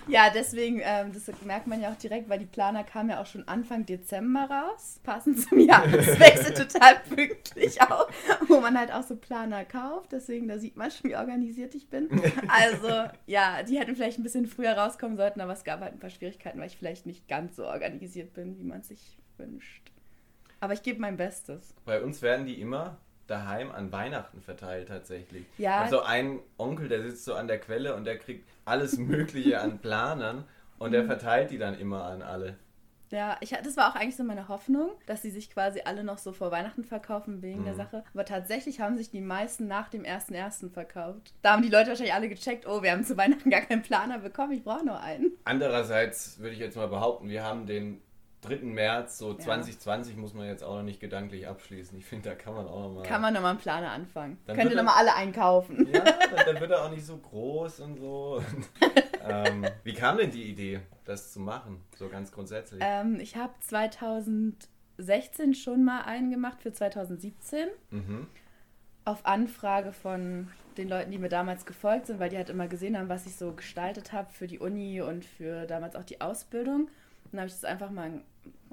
Ja, 0.08 0.30
deswegen, 0.34 0.82
ähm, 0.84 1.12
das 1.14 1.30
merkt 1.44 1.68
man 1.68 1.82
ja 1.82 1.92
auch 1.92 1.98
direkt, 1.98 2.30
weil 2.30 2.40
die 2.40 2.46
Planer 2.46 2.84
kamen 2.84 3.10
ja 3.10 3.22
auch 3.22 3.26
schon 3.26 3.48
Anfang 3.48 3.86
Dezember 3.86 4.50
raus, 4.50 5.00
passend 5.04 5.40
zum 5.40 5.60
Jahreswechsel 5.68 6.54
total 6.68 7.00
pünktlich 7.10 7.82
auch, 7.82 8.10
wo 8.48 8.60
man 8.60 8.78
halt 8.78 8.92
auch 8.92 9.04
so 9.04 9.16
Planer 9.16 9.66
kauft. 9.66 10.12
Deswegen, 10.12 10.48
da 10.48 10.58
sieht 10.58 10.78
man 10.78 10.92
schon, 10.92 11.12
wie 11.12 11.16
organisiert 11.16 11.76
ich 11.76 11.90
bin. 11.90 12.10
Also, 12.48 12.88
ja, 13.26 13.64
die 13.64 13.80
hätten 13.80 13.96
vielleicht 13.96 14.20
ein 14.20 14.24
bisschen 14.24 14.48
früher 14.48 14.74
rauskommen 14.74 15.18
sollten, 15.18 15.42
aber 15.42 15.54
es 15.54 15.64
gab 15.64 15.82
halt 15.82 15.94
ein 15.94 16.00
paar 16.00 16.10
Schwierigkeiten, 16.10 16.60
weil 16.60 16.68
ich 16.68 16.78
vielleicht 16.78 17.06
nicht 17.06 17.28
ganz 17.28 17.56
so 17.56 17.66
organisiert 17.66 18.34
bin, 18.34 18.58
wie 18.58 18.64
man 18.64 18.84
sich 18.84 19.18
wünscht. 19.38 19.92
Aber 20.60 20.74
ich 20.74 20.82
gebe 20.82 21.00
mein 21.00 21.18
Bestes. 21.18 21.76
Bei 21.86 22.02
uns 22.02 22.22
werden 22.22 22.46
die 22.46 22.60
immer 22.60 22.98
daheim 23.28 23.72
an 23.72 23.92
Weihnachten 23.92 24.42
verteilt 24.42 24.88
tatsächlich. 24.88 25.46
Ja. 25.58 25.82
Also 25.82 26.02
ein 26.02 26.40
Onkel, 26.58 26.90
der 26.90 27.04
sitzt 27.04 27.26
so 27.26 27.36
an 27.36 27.48
der 27.48 27.60
Quelle 27.60 27.96
und 27.96 28.06
der 28.06 28.18
kriegt 28.18 28.48
alles 28.66 28.98
Mögliche 28.98 29.62
an 29.62 29.78
Planern 29.82 30.46
und 30.80 30.92
der 30.92 31.04
mhm. 31.04 31.08
verteilt 31.08 31.52
die 31.52 31.58
dann 31.58 31.78
immer 31.78 32.06
an 32.06 32.22
alle. 32.22 32.58
Ja, 33.10 33.38
ich, 33.40 33.52
das 33.52 33.78
war 33.78 33.90
auch 33.90 33.96
eigentlich 33.96 34.18
so 34.18 34.24
meine 34.24 34.50
Hoffnung, 34.50 34.92
dass 35.06 35.22
sie 35.22 35.32
sich 35.32 35.50
quasi 35.50 35.82
alle 35.86 36.04
noch 36.04 36.18
so 36.18 36.34
vor 36.34 36.52
Weihnachten 36.52 36.84
verkaufen 36.84 37.42
wegen 37.42 37.62
mhm. 37.62 37.66
der 37.66 37.76
Sache. 37.76 38.04
Aber 38.14 38.26
tatsächlich 38.26 38.82
haben 38.82 38.98
sich 38.98 39.10
die 39.10 39.22
meisten 39.22 39.68
nach 39.68 39.90
dem 39.90 40.04
1.1. 40.04 40.72
verkauft. 40.72 41.34
Da 41.42 41.54
haben 41.54 41.64
die 41.64 41.70
Leute 41.70 41.90
wahrscheinlich 41.90 42.14
alle 42.14 42.30
gecheckt, 42.30 42.68
oh, 42.68 42.84
wir 42.84 42.92
haben 42.92 43.04
zu 43.04 43.16
Weihnachten 43.16 43.50
gar 43.50 43.62
keinen 43.62 43.82
Planer 43.82 44.20
bekommen, 44.20 44.54
ich 44.54 44.64
brauche 44.64 44.86
nur 44.86 45.00
einen. 45.00 45.32
Andererseits 45.46 46.40
würde 46.40 46.54
ich 46.54 46.60
jetzt 46.60 46.76
mal 46.76 46.88
behaupten, 46.88 47.30
wir 47.30 47.44
haben 47.44 47.66
den 47.66 48.02
3. 48.42 48.58
März, 48.64 49.18
so 49.18 49.34
2020 49.34 50.16
ja. 50.16 50.22
muss 50.22 50.34
man 50.34 50.46
jetzt 50.46 50.64
auch 50.64 50.76
noch 50.76 50.84
nicht 50.84 51.00
gedanklich 51.00 51.48
abschließen. 51.48 51.98
Ich 51.98 52.06
finde, 52.06 52.30
da 52.30 52.36
kann 52.36 52.54
man 52.54 52.68
auch 52.68 52.84
nochmal. 52.84 53.04
Kann 53.04 53.22
man 53.22 53.34
nochmal 53.34 53.52
einen 53.52 53.60
Planer 53.60 53.92
anfangen. 53.92 54.38
Dann 54.46 54.56
Könnt 54.56 54.70
ihr 54.70 54.78
nochmal 54.78 54.96
alle 54.98 55.16
einkaufen. 55.16 55.88
Ja, 55.92 56.02
dann, 56.02 56.46
dann, 56.46 56.60
wird 56.60 56.72
er 56.72 56.86
auch 56.86 56.92
nicht 56.92 57.06
so 57.06 57.18
groß 57.18 57.80
und 57.80 57.98
so. 57.98 58.44
ähm, 59.28 59.66
wie 59.84 59.94
kam 59.94 60.18
denn 60.18 60.30
die 60.30 60.44
Idee, 60.44 60.82
das 61.06 61.34
zu 61.34 61.40
machen, 61.40 61.84
so 61.98 62.10
ganz 62.10 62.32
grundsätzlich? 62.32 62.82
Ähm, 62.84 63.20
ich 63.20 63.36
habe 63.36 63.54
2016 63.62 65.56
schon 65.56 65.84
mal 65.84 66.02
einen 66.02 66.30
gemacht 66.30 66.62
für 66.62 66.72
2017. 66.72 67.70
Mhm. 67.90 68.28
Auf 69.04 69.26
Anfrage 69.26 69.94
von 69.94 70.50
den 70.78 70.90
Leuten, 70.90 71.12
die 71.12 71.18
mir 71.18 71.30
damals 71.30 71.66
gefolgt 71.66 72.08
sind, 72.08 72.20
weil 72.20 72.30
die 72.30 72.38
halt 72.38 72.50
immer 72.50 72.68
gesehen 72.68 72.98
haben, 72.98 73.10
was 73.10 73.26
ich 73.26 73.36
so 73.36 73.54
gestaltet 73.54 74.14
habe 74.14 74.32
für 74.32 74.48
die 74.48 74.60
Uni 74.60 75.02
und 75.02 75.26
für 75.26 75.66
damals 75.66 75.96
auch 75.96 76.04
die 76.04 76.22
Ausbildung. 76.22 76.90
Dann 77.32 77.42
habe 77.42 77.48
ich 77.48 77.54
das 77.54 77.66
einfach 77.66 77.90
mal 77.90 78.22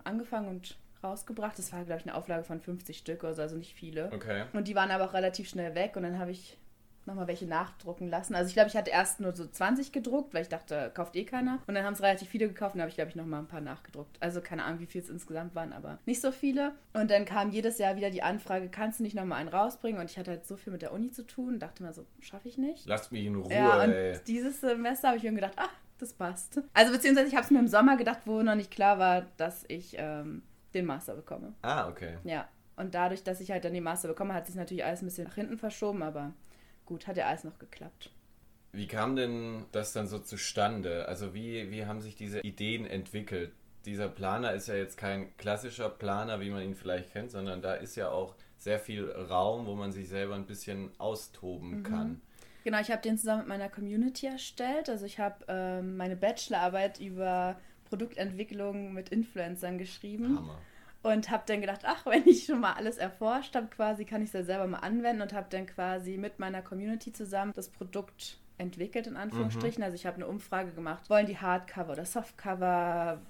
angefangen 0.04 0.48
und 0.48 0.76
rausgebracht. 1.02 1.58
Das 1.58 1.72
war, 1.72 1.84
glaube 1.84 2.00
ich, 2.00 2.06
eine 2.06 2.16
Auflage 2.16 2.44
von 2.44 2.60
50 2.60 2.96
Stück 2.96 3.22
oder 3.22 3.34
so, 3.34 3.42
also 3.42 3.56
nicht 3.56 3.74
viele. 3.74 4.10
Okay. 4.12 4.44
Und 4.52 4.68
die 4.68 4.74
waren 4.74 4.90
aber 4.90 5.04
auch 5.04 5.14
relativ 5.14 5.48
schnell 5.48 5.74
weg 5.74 5.96
und 5.96 6.02
dann 6.02 6.18
habe 6.18 6.30
ich 6.30 6.58
nochmal 7.06 7.26
welche 7.26 7.46
nachdrucken 7.46 8.08
lassen. 8.08 8.34
Also 8.34 8.48
ich 8.48 8.54
glaube, 8.54 8.68
ich 8.68 8.76
hatte 8.76 8.90
erst 8.90 9.20
nur 9.20 9.34
so 9.34 9.46
20 9.46 9.92
gedruckt, 9.92 10.34
weil 10.34 10.42
ich 10.42 10.48
dachte, 10.48 10.90
kauft 10.94 11.16
eh 11.16 11.24
keiner. 11.24 11.58
Und 11.66 11.74
dann 11.74 11.84
haben 11.84 11.94
es 11.94 12.02
relativ 12.02 12.28
viele 12.28 12.48
gekauft 12.48 12.74
und 12.74 12.80
habe 12.80 12.88
ich, 12.88 12.94
glaube 12.94 13.10
ich, 13.10 13.16
nochmal 13.16 13.40
ein 13.40 13.46
paar 13.46 13.60
nachgedruckt. 13.60 14.16
Also 14.20 14.40
keine 14.40 14.64
Ahnung, 14.64 14.80
wie 14.80 14.86
viel 14.86 15.02
es 15.02 15.10
insgesamt 15.10 15.54
waren, 15.54 15.72
aber 15.72 15.98
nicht 16.06 16.20
so 16.20 16.32
viele. 16.32 16.72
Und 16.92 17.10
dann 17.10 17.24
kam 17.24 17.50
jedes 17.50 17.78
Jahr 17.78 17.96
wieder 17.96 18.10
die 18.10 18.22
Anfrage, 18.22 18.68
kannst 18.68 19.00
du 19.00 19.02
nicht 19.02 19.14
nochmal 19.14 19.40
einen 19.40 19.48
rausbringen? 19.48 20.00
Und 20.00 20.10
ich 20.10 20.18
hatte 20.18 20.30
halt 20.30 20.46
so 20.46 20.56
viel 20.56 20.72
mit 20.72 20.82
der 20.82 20.92
Uni 20.92 21.10
zu 21.10 21.26
tun, 21.26 21.58
dachte 21.58 21.82
mir 21.82 21.92
so, 21.92 22.06
schaffe 22.20 22.48
ich 22.48 22.58
nicht. 22.58 22.86
Lasst 22.86 23.12
mich 23.12 23.26
in 23.26 23.34
Ruhe, 23.34 23.52
ja, 23.52 23.82
und 23.82 23.90
ey. 23.90 24.18
dieses 24.26 24.60
Semester 24.60 25.08
habe 25.08 25.18
ich 25.18 25.24
mir 25.24 25.34
gedacht, 25.34 25.54
ach, 25.56 25.70
das 25.98 26.12
passt. 26.12 26.60
Also 26.72 26.92
beziehungsweise 26.92 27.28
ich 27.28 27.34
habe 27.34 27.44
es 27.44 27.50
mir 27.50 27.58
im 27.58 27.68
Sommer 27.68 27.96
gedacht, 27.96 28.20
wo 28.24 28.42
noch 28.42 28.54
nicht 28.54 28.70
klar 28.70 28.98
war, 28.98 29.26
dass 29.36 29.64
ich 29.68 29.94
ähm, 29.98 30.42
den 30.74 30.86
Master 30.86 31.14
bekomme. 31.14 31.54
Ah, 31.62 31.88
okay. 31.88 32.18
Ja. 32.24 32.48
Und 32.76 32.94
dadurch, 32.94 33.22
dass 33.22 33.40
ich 33.40 33.50
halt 33.52 33.64
dann 33.64 33.74
den 33.74 33.84
Master 33.84 34.08
bekomme, 34.08 34.34
hat 34.34 34.46
sich 34.46 34.56
natürlich 34.56 34.84
alles 34.84 35.02
ein 35.02 35.06
bisschen 35.06 35.28
nach 35.28 35.36
hinten 35.36 35.58
verschoben, 35.58 36.02
aber 36.02 36.32
gut, 36.86 37.06
hat 37.06 37.16
ja 37.16 37.26
alles 37.26 37.44
noch 37.44 37.58
geklappt. 37.58 38.10
Wie 38.72 38.88
kam 38.88 39.14
denn 39.14 39.66
das 39.70 39.92
dann 39.92 40.08
so 40.08 40.18
zustande? 40.18 41.06
Also 41.06 41.32
wie, 41.32 41.70
wie 41.70 41.86
haben 41.86 42.00
sich 42.00 42.16
diese 42.16 42.40
Ideen 42.40 42.84
entwickelt? 42.84 43.52
Dieser 43.84 44.08
Planer 44.08 44.52
ist 44.52 44.66
ja 44.66 44.74
jetzt 44.74 44.96
kein 44.96 45.36
klassischer 45.36 45.88
Planer, 45.88 46.40
wie 46.40 46.50
man 46.50 46.62
ihn 46.62 46.74
vielleicht 46.74 47.12
kennt, 47.12 47.30
sondern 47.30 47.62
da 47.62 47.74
ist 47.74 47.94
ja 47.94 48.08
auch 48.08 48.34
sehr 48.58 48.80
viel 48.80 49.08
Raum, 49.10 49.66
wo 49.66 49.74
man 49.74 49.92
sich 49.92 50.08
selber 50.08 50.34
ein 50.34 50.46
bisschen 50.46 50.90
austoben 50.98 51.78
mhm. 51.78 51.82
kann. 51.84 52.20
Genau, 52.64 52.80
ich 52.80 52.90
habe 52.90 53.02
den 53.02 53.18
zusammen 53.18 53.40
mit 53.40 53.48
meiner 53.48 53.68
Community 53.68 54.26
erstellt. 54.26 54.88
Also 54.88 55.04
ich 55.04 55.20
habe 55.20 55.44
ähm, 55.48 55.96
meine 55.96 56.16
Bachelorarbeit 56.16 56.98
über 56.98 57.56
Produktentwicklung 57.84 58.92
mit 58.92 59.10
Influencern 59.10 59.78
geschrieben. 59.78 60.38
Hammer. 60.38 60.58
Und 61.02 61.30
habe 61.30 61.42
dann 61.46 61.60
gedacht, 61.60 61.82
ach, 61.84 62.06
wenn 62.06 62.26
ich 62.26 62.46
schon 62.46 62.60
mal 62.60 62.72
alles 62.72 62.96
erforscht 62.96 63.54
habe, 63.54 63.66
quasi 63.66 64.06
kann 64.06 64.22
ich 64.22 64.28
es 64.28 64.32
ja 64.32 64.42
selber 64.42 64.66
mal 64.66 64.78
anwenden 64.78 65.20
und 65.20 65.34
habe 65.34 65.46
dann 65.50 65.66
quasi 65.66 66.16
mit 66.16 66.38
meiner 66.38 66.62
Community 66.62 67.12
zusammen 67.12 67.52
das 67.54 67.68
Produkt 67.68 68.38
entwickelt, 68.56 69.06
in 69.06 69.16
Anführungsstrichen. 69.16 69.80
Mhm. 69.80 69.84
Also 69.84 69.96
ich 69.96 70.06
habe 70.06 70.16
eine 70.16 70.26
Umfrage 70.26 70.72
gemacht, 70.72 71.10
wollen 71.10 71.26
die 71.26 71.36
Hardcover 71.36 71.92
oder 71.92 72.06
Softcover, 72.06 73.20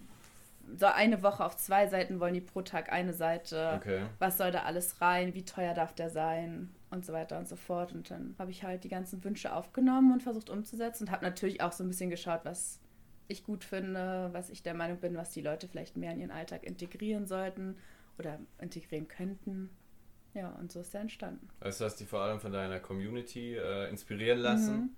so 0.76 0.86
eine 0.86 1.22
Woche 1.22 1.44
auf 1.44 1.56
zwei 1.56 1.86
Seiten 1.88 2.20
wollen 2.20 2.34
die 2.34 2.40
pro 2.40 2.62
Tag 2.62 2.92
eine 2.92 3.12
Seite. 3.12 3.72
Okay. 3.76 4.02
Was 4.18 4.38
soll 4.38 4.50
da 4.50 4.62
alles 4.62 5.00
rein? 5.00 5.34
Wie 5.34 5.44
teuer 5.44 5.74
darf 5.74 5.94
der 5.94 6.10
sein? 6.10 6.70
Und 6.94 7.04
so 7.04 7.12
weiter 7.12 7.38
und 7.38 7.48
so 7.48 7.56
fort. 7.56 7.92
Und 7.92 8.10
dann 8.10 8.36
habe 8.38 8.52
ich 8.52 8.62
halt 8.62 8.84
die 8.84 8.88
ganzen 8.88 9.24
Wünsche 9.24 9.52
aufgenommen 9.52 10.12
und 10.12 10.22
versucht 10.22 10.48
umzusetzen 10.48 11.04
und 11.04 11.10
habe 11.10 11.24
natürlich 11.24 11.60
auch 11.60 11.72
so 11.72 11.82
ein 11.82 11.88
bisschen 11.88 12.08
geschaut, 12.08 12.44
was 12.44 12.80
ich 13.26 13.42
gut 13.42 13.64
finde, 13.64 14.28
was 14.32 14.48
ich 14.48 14.62
der 14.62 14.74
Meinung 14.74 14.98
bin, 14.98 15.16
was 15.16 15.30
die 15.30 15.40
Leute 15.40 15.66
vielleicht 15.66 15.96
mehr 15.96 16.12
in 16.12 16.20
ihren 16.20 16.30
Alltag 16.30 16.62
integrieren 16.62 17.26
sollten 17.26 17.76
oder 18.16 18.38
integrieren 18.60 19.08
könnten. 19.08 19.70
Ja, 20.34 20.50
und 20.50 20.70
so 20.70 20.80
ist 20.80 20.94
der 20.94 21.00
entstanden. 21.00 21.48
Also 21.60 21.80
du 21.80 21.84
hast 21.86 22.00
dich 22.00 22.08
vor 22.08 22.20
allem 22.20 22.38
von 22.38 22.52
deiner 22.52 22.78
Community 22.78 23.56
äh, 23.56 23.88
inspirieren 23.88 24.38
lassen. 24.38 24.76
Mhm. 24.76 24.90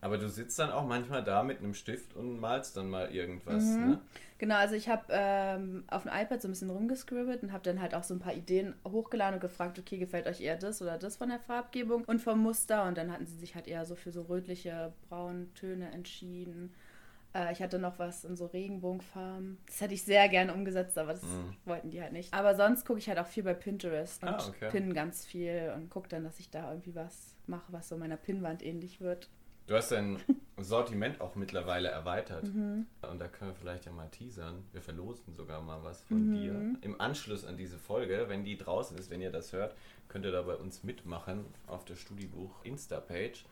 Aber 0.00 0.16
du 0.16 0.28
sitzt 0.28 0.58
dann 0.58 0.70
auch 0.70 0.86
manchmal 0.86 1.24
da 1.24 1.42
mit 1.42 1.58
einem 1.58 1.74
Stift 1.74 2.14
und 2.14 2.38
malst 2.38 2.76
dann 2.76 2.88
mal 2.88 3.10
irgendwas, 3.10 3.64
mhm. 3.64 3.90
ne? 3.90 4.00
Genau, 4.38 4.54
also 4.54 4.76
ich 4.76 4.88
habe 4.88 5.06
ähm, 5.10 5.82
auf 5.88 6.04
dem 6.04 6.12
iPad 6.14 6.40
so 6.40 6.46
ein 6.46 6.52
bisschen 6.52 6.70
rumgescribbelt 6.70 7.42
und 7.42 7.52
habe 7.52 7.64
dann 7.64 7.80
halt 7.80 7.96
auch 7.96 8.04
so 8.04 8.14
ein 8.14 8.20
paar 8.20 8.34
Ideen 8.34 8.74
hochgeladen 8.86 9.34
und 9.34 9.40
gefragt, 9.40 9.80
okay, 9.80 9.98
gefällt 9.98 10.28
euch 10.28 10.40
eher 10.40 10.56
das 10.56 10.80
oder 10.80 10.96
das 10.96 11.16
von 11.16 11.28
der 11.28 11.40
Farbgebung 11.40 12.04
und 12.04 12.22
vom 12.22 12.38
Muster 12.38 12.84
und 12.84 12.96
dann 12.96 13.10
hatten 13.10 13.26
sie 13.26 13.36
sich 13.36 13.56
halt 13.56 13.66
eher 13.66 13.84
so 13.84 13.96
für 13.96 14.12
so 14.12 14.22
rötliche, 14.22 14.92
Brauntöne 15.08 15.90
entschieden. 15.90 16.72
Äh, 17.34 17.52
ich 17.52 17.60
hatte 17.60 17.80
noch 17.80 17.98
was 17.98 18.24
in 18.24 18.36
so 18.36 18.46
Regenbogenfarben. 18.46 19.58
Das 19.66 19.80
hätte 19.80 19.94
ich 19.94 20.04
sehr 20.04 20.28
gerne 20.28 20.54
umgesetzt, 20.54 20.96
aber 20.98 21.14
das 21.14 21.22
mhm. 21.24 21.56
wollten 21.64 21.90
die 21.90 22.00
halt 22.00 22.12
nicht. 22.12 22.32
Aber 22.32 22.54
sonst 22.54 22.86
gucke 22.86 23.00
ich 23.00 23.08
halt 23.08 23.18
auch 23.18 23.26
viel 23.26 23.42
bei 23.42 23.54
Pinterest 23.54 24.22
und 24.22 24.28
ah, 24.28 24.48
okay. 24.48 24.70
pinne 24.70 24.94
ganz 24.94 25.26
viel 25.26 25.72
und 25.74 25.90
gucke 25.90 26.08
dann, 26.08 26.22
dass 26.22 26.38
ich 26.38 26.48
da 26.48 26.70
irgendwie 26.70 26.94
was 26.94 27.34
mache, 27.48 27.72
was 27.72 27.88
so 27.88 27.96
meiner 27.96 28.16
Pinnwand 28.16 28.64
ähnlich 28.64 29.00
wird. 29.00 29.28
Du 29.68 29.74
hast 29.74 29.92
dein 29.92 30.18
Sortiment 30.56 31.20
auch 31.20 31.34
mittlerweile 31.34 31.88
erweitert. 31.88 32.44
Mhm. 32.44 32.86
Und 33.02 33.20
da 33.20 33.28
können 33.28 33.50
wir 33.50 33.54
vielleicht 33.54 33.84
ja 33.84 33.92
mal 33.92 34.08
teasern. 34.08 34.64
Wir 34.72 34.80
verlosen 34.80 35.34
sogar 35.34 35.60
mal 35.60 35.84
was 35.84 36.02
von 36.04 36.30
mhm. 36.30 36.32
dir. 36.32 36.76
Im 36.80 36.98
Anschluss 36.98 37.44
an 37.44 37.58
diese 37.58 37.78
Folge, 37.78 38.24
wenn 38.28 38.44
die 38.44 38.56
draußen 38.56 38.96
ist, 38.96 39.10
wenn 39.10 39.20
ihr 39.20 39.30
das 39.30 39.52
hört, 39.52 39.76
könnt 40.08 40.24
ihr 40.24 40.32
da 40.32 40.40
bei 40.40 40.54
uns 40.54 40.84
mitmachen 40.84 41.44
auf 41.66 41.84
der 41.84 41.96
Studiebuch 41.96 42.64
Insta-Page. 42.64 43.44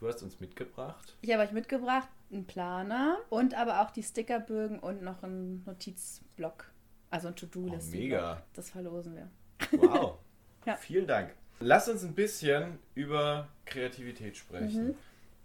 Du 0.00 0.08
hast 0.08 0.20
uns 0.24 0.40
mitgebracht. 0.40 1.16
Ich 1.20 1.32
habe 1.32 1.44
euch 1.44 1.52
mitgebracht 1.52 2.08
einen 2.32 2.44
Planer 2.44 3.18
und 3.30 3.54
aber 3.54 3.82
auch 3.82 3.92
die 3.92 4.02
Stickerbögen 4.02 4.80
und 4.80 5.00
noch 5.02 5.22
einen 5.22 5.62
Notizblock. 5.64 6.72
Also 7.08 7.28
ein 7.28 7.36
To-Do-Liste. 7.36 7.96
Oh, 7.96 8.00
mega. 8.00 8.42
Das 8.54 8.70
verlosen 8.70 9.14
wir. 9.14 9.30
Wow. 9.80 10.18
ja. 10.66 10.74
Vielen 10.74 11.06
Dank. 11.06 11.32
Lass 11.60 11.88
uns 11.88 12.02
ein 12.02 12.14
bisschen 12.14 12.80
über 12.96 13.46
Kreativität 13.64 14.36
sprechen. 14.36 14.88
Mhm 14.88 14.94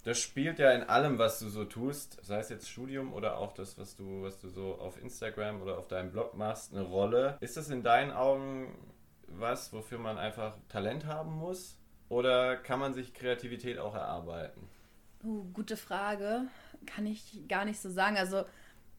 das 0.04 0.20
spielt 0.20 0.60
ja 0.60 0.72
in 0.72 0.84
allem, 0.84 1.18
was 1.18 1.39
du 1.39 1.50
so 1.50 1.66
tust, 1.66 2.24
sei 2.24 2.39
es 2.39 2.50
jetzt 2.50 2.70
Studium 2.70 3.13
oder 3.13 3.38
auch 3.38 3.54
das, 3.54 3.77
was 3.77 3.96
du, 3.96 4.24
was 4.24 4.39
du 4.39 4.50
so 4.50 4.75
auf 4.75 5.01
Instagram 5.01 5.62
oder 5.62 5.77
auf 5.77 5.88
deinem 5.88 6.12
Blog 6.12 6.36
machst, 6.38 6.74
eine 6.74 6.84
Rolle. 6.84 7.38
Ist 7.42 7.58
das 7.58 7.70
in 7.70 7.84
deinen 7.84 8.12
Augen 8.12 8.77
was, 9.27 9.74
wofür 9.74 10.00
man 10.00 10.18
einfach 10.18 10.58
Talent 10.70 11.06
haben 11.06 11.34
muss? 11.34 11.77
Oder 12.10 12.56
kann 12.56 12.80
man 12.80 12.94
sich 12.94 13.13
Kreativität 13.13 13.80
auch 13.80 13.94
erarbeiten? 13.94 14.70
Uh, 15.24 15.44
gute 15.51 15.75
Frage. 15.75 16.44
Kann 16.86 17.06
ich 17.06 17.44
gar 17.50 17.66
nicht 17.66 17.82
so 17.82 17.89
sagen. 17.89 18.18
Also 18.18 18.46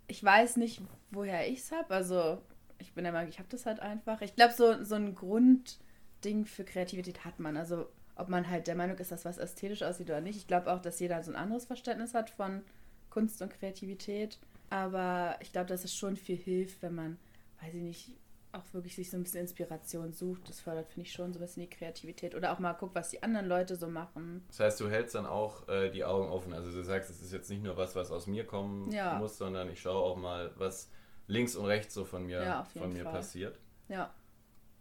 ich 0.09 0.23
weiß 0.23 0.57
nicht, 0.57 0.83
woher 1.11 1.49
ich 1.49 1.61
es 1.61 1.73
habe. 1.73 1.95
Also 1.95 2.43
ich 2.79 2.93
bin 2.93 3.05
der 3.05 3.13
Meinung, 3.13 3.31
ich 3.31 3.39
habe 3.39 3.49
das 3.49 3.67
halt 3.67 3.81
einfach. 3.81 4.21
Ich 4.21 4.37
glaube, 4.37 4.53
so, 4.53 4.85
so 4.85 4.95
ein 4.95 5.15
Grundding 5.15 6.45
für 6.45 6.65
Kreativität 6.65 7.25
hat 7.25 7.41
man. 7.41 7.57
Also 7.57 7.89
ob 8.19 8.29
man 8.29 8.51
halt 8.51 8.67
der 8.67 8.75
Meinung 8.75 8.99
ist, 8.99 9.13
dass 9.13 9.25
was 9.25 9.39
ästhetisch 9.39 9.83
aussieht 9.83 10.11
oder 10.11 10.21
nicht. 10.21 10.37
Ich 10.37 10.47
glaube 10.47 10.73
auch, 10.73 10.81
dass 10.81 11.01
jeder 11.01 11.23
so 11.23 11.31
ein 11.31 11.37
anderes 11.37 11.65
Verständnis 11.65 12.15
hat 12.15 12.31
von 12.31 12.63
Kunst 13.11 13.41
und 13.41 13.53
Kreativität. 13.53 14.39
Aber 14.71 15.37
ich 15.41 15.53
glaube, 15.53 15.69
dass 15.69 15.85
es 15.85 15.95
schon 15.95 16.17
viel 16.17 16.37
hilft, 16.37 16.83
wenn 16.83 16.95
man, 16.95 17.19
weiß 17.63 17.75
ich 17.75 17.83
nicht, 17.83 18.11
auch 18.53 18.65
wirklich 18.73 18.97
sich 18.97 19.11
so 19.11 19.17
ein 19.17 19.23
bisschen 19.23 19.43
Inspiration 19.43 20.13
sucht. 20.13 20.49
Das 20.49 20.61
fördert, 20.61 20.89
finde 20.89 21.07
ich, 21.07 21.13
schon 21.13 21.33
so 21.33 21.39
ein 21.39 21.43
bisschen 21.43 21.63
die 21.63 21.71
Kreativität. 21.71 22.35
Oder 22.35 22.53
auch 22.53 22.59
mal 22.59 22.73
guckt, 22.73 22.95
was 22.95 23.11
die 23.11 23.23
anderen 23.23 23.47
Leute 23.47 23.77
so 23.77 23.89
machen. 23.89 24.45
Das 24.49 24.61
heißt, 24.61 24.81
du 24.81 24.91
hältst 24.91 25.15
dann 25.15 25.27
auch 25.27 25.69
äh, 25.69 25.91
die 25.91 26.05
Augen 26.05 26.29
offen. 26.29 26.53
Also 26.53 26.73
du 26.73 26.83
sagst, 26.83 27.11
es 27.11 27.23
ist 27.23 27.33
jetzt 27.33 27.49
nicht 27.51 27.63
nur 27.63 27.77
was, 27.77 27.95
was 27.95 28.11
aus 28.11 28.27
mir 28.27 28.45
kommen 28.45 28.91
ja. 28.91 29.19
muss, 29.19 29.39
sondern 29.39 29.71
ich 29.71 29.81
schaue 29.81 30.03
auch 30.03 30.17
mal, 30.17 30.51
was 30.57 30.91
links 31.29 31.55
und 31.55 31.67
rechts 31.67 31.95
so 31.95 32.05
von 32.05 32.27
mir, 32.27 32.43
ja, 32.43 32.65
von 32.65 32.93
mir 32.93 33.05
passiert. 33.05 33.59
Ja. 33.89 34.13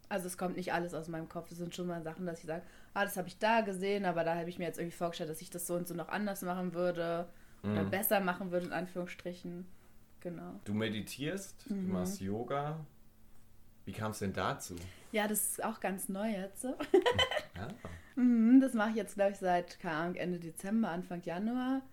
Also 0.09 0.27
es 0.27 0.37
kommt 0.37 0.55
nicht 0.55 0.73
alles 0.73 0.93
aus 0.93 1.07
meinem 1.07 1.27
Kopf. 1.27 1.51
Es 1.51 1.57
sind 1.57 1.75
schon 1.75 1.87
mal 1.87 2.01
Sachen, 2.01 2.25
dass 2.25 2.39
ich 2.39 2.45
sage, 2.45 2.63
ah, 2.93 3.03
das 3.03 3.17
habe 3.17 3.27
ich 3.27 3.37
da 3.39 3.61
gesehen, 3.61 4.05
aber 4.05 4.23
da 4.23 4.35
habe 4.35 4.49
ich 4.49 4.57
mir 4.57 4.65
jetzt 4.65 4.79
irgendwie 4.79 4.95
vorgestellt, 4.95 5.29
dass 5.29 5.41
ich 5.41 5.49
das 5.49 5.67
so 5.67 5.75
und 5.75 5.87
so 5.87 5.93
noch 5.93 6.09
anders 6.09 6.41
machen 6.41 6.73
würde. 6.73 7.27
Mhm. 7.63 7.71
Oder 7.71 7.83
besser 7.85 8.19
machen 8.19 8.51
würde, 8.51 8.67
in 8.67 8.73
Anführungsstrichen. 8.73 9.65
Genau. 10.21 10.59
Du 10.65 10.73
meditierst, 10.73 11.69
mhm. 11.69 11.87
du 11.87 11.93
machst 11.93 12.21
Yoga. 12.21 12.79
Wie 13.85 13.93
kam 13.93 14.11
es 14.11 14.19
denn 14.19 14.33
dazu? 14.33 14.75
Ja, 15.11 15.27
das 15.27 15.51
ist 15.51 15.63
auch 15.63 15.79
ganz 15.79 16.09
neu 16.09 16.29
jetzt. 16.29 16.63
Ja. 16.63 16.73
Mhm, 18.17 18.61
das 18.61 18.73
mache 18.73 18.89
ich 18.89 18.95
jetzt, 18.95 19.13
glaube 19.13 19.33
ich, 19.33 19.37
seit, 19.37 19.79
keine 19.79 19.95
Ahnung, 19.95 20.15
Ende 20.15 20.39
Dezember, 20.39 20.89
Anfang 20.89 21.21
Januar. 21.21 21.83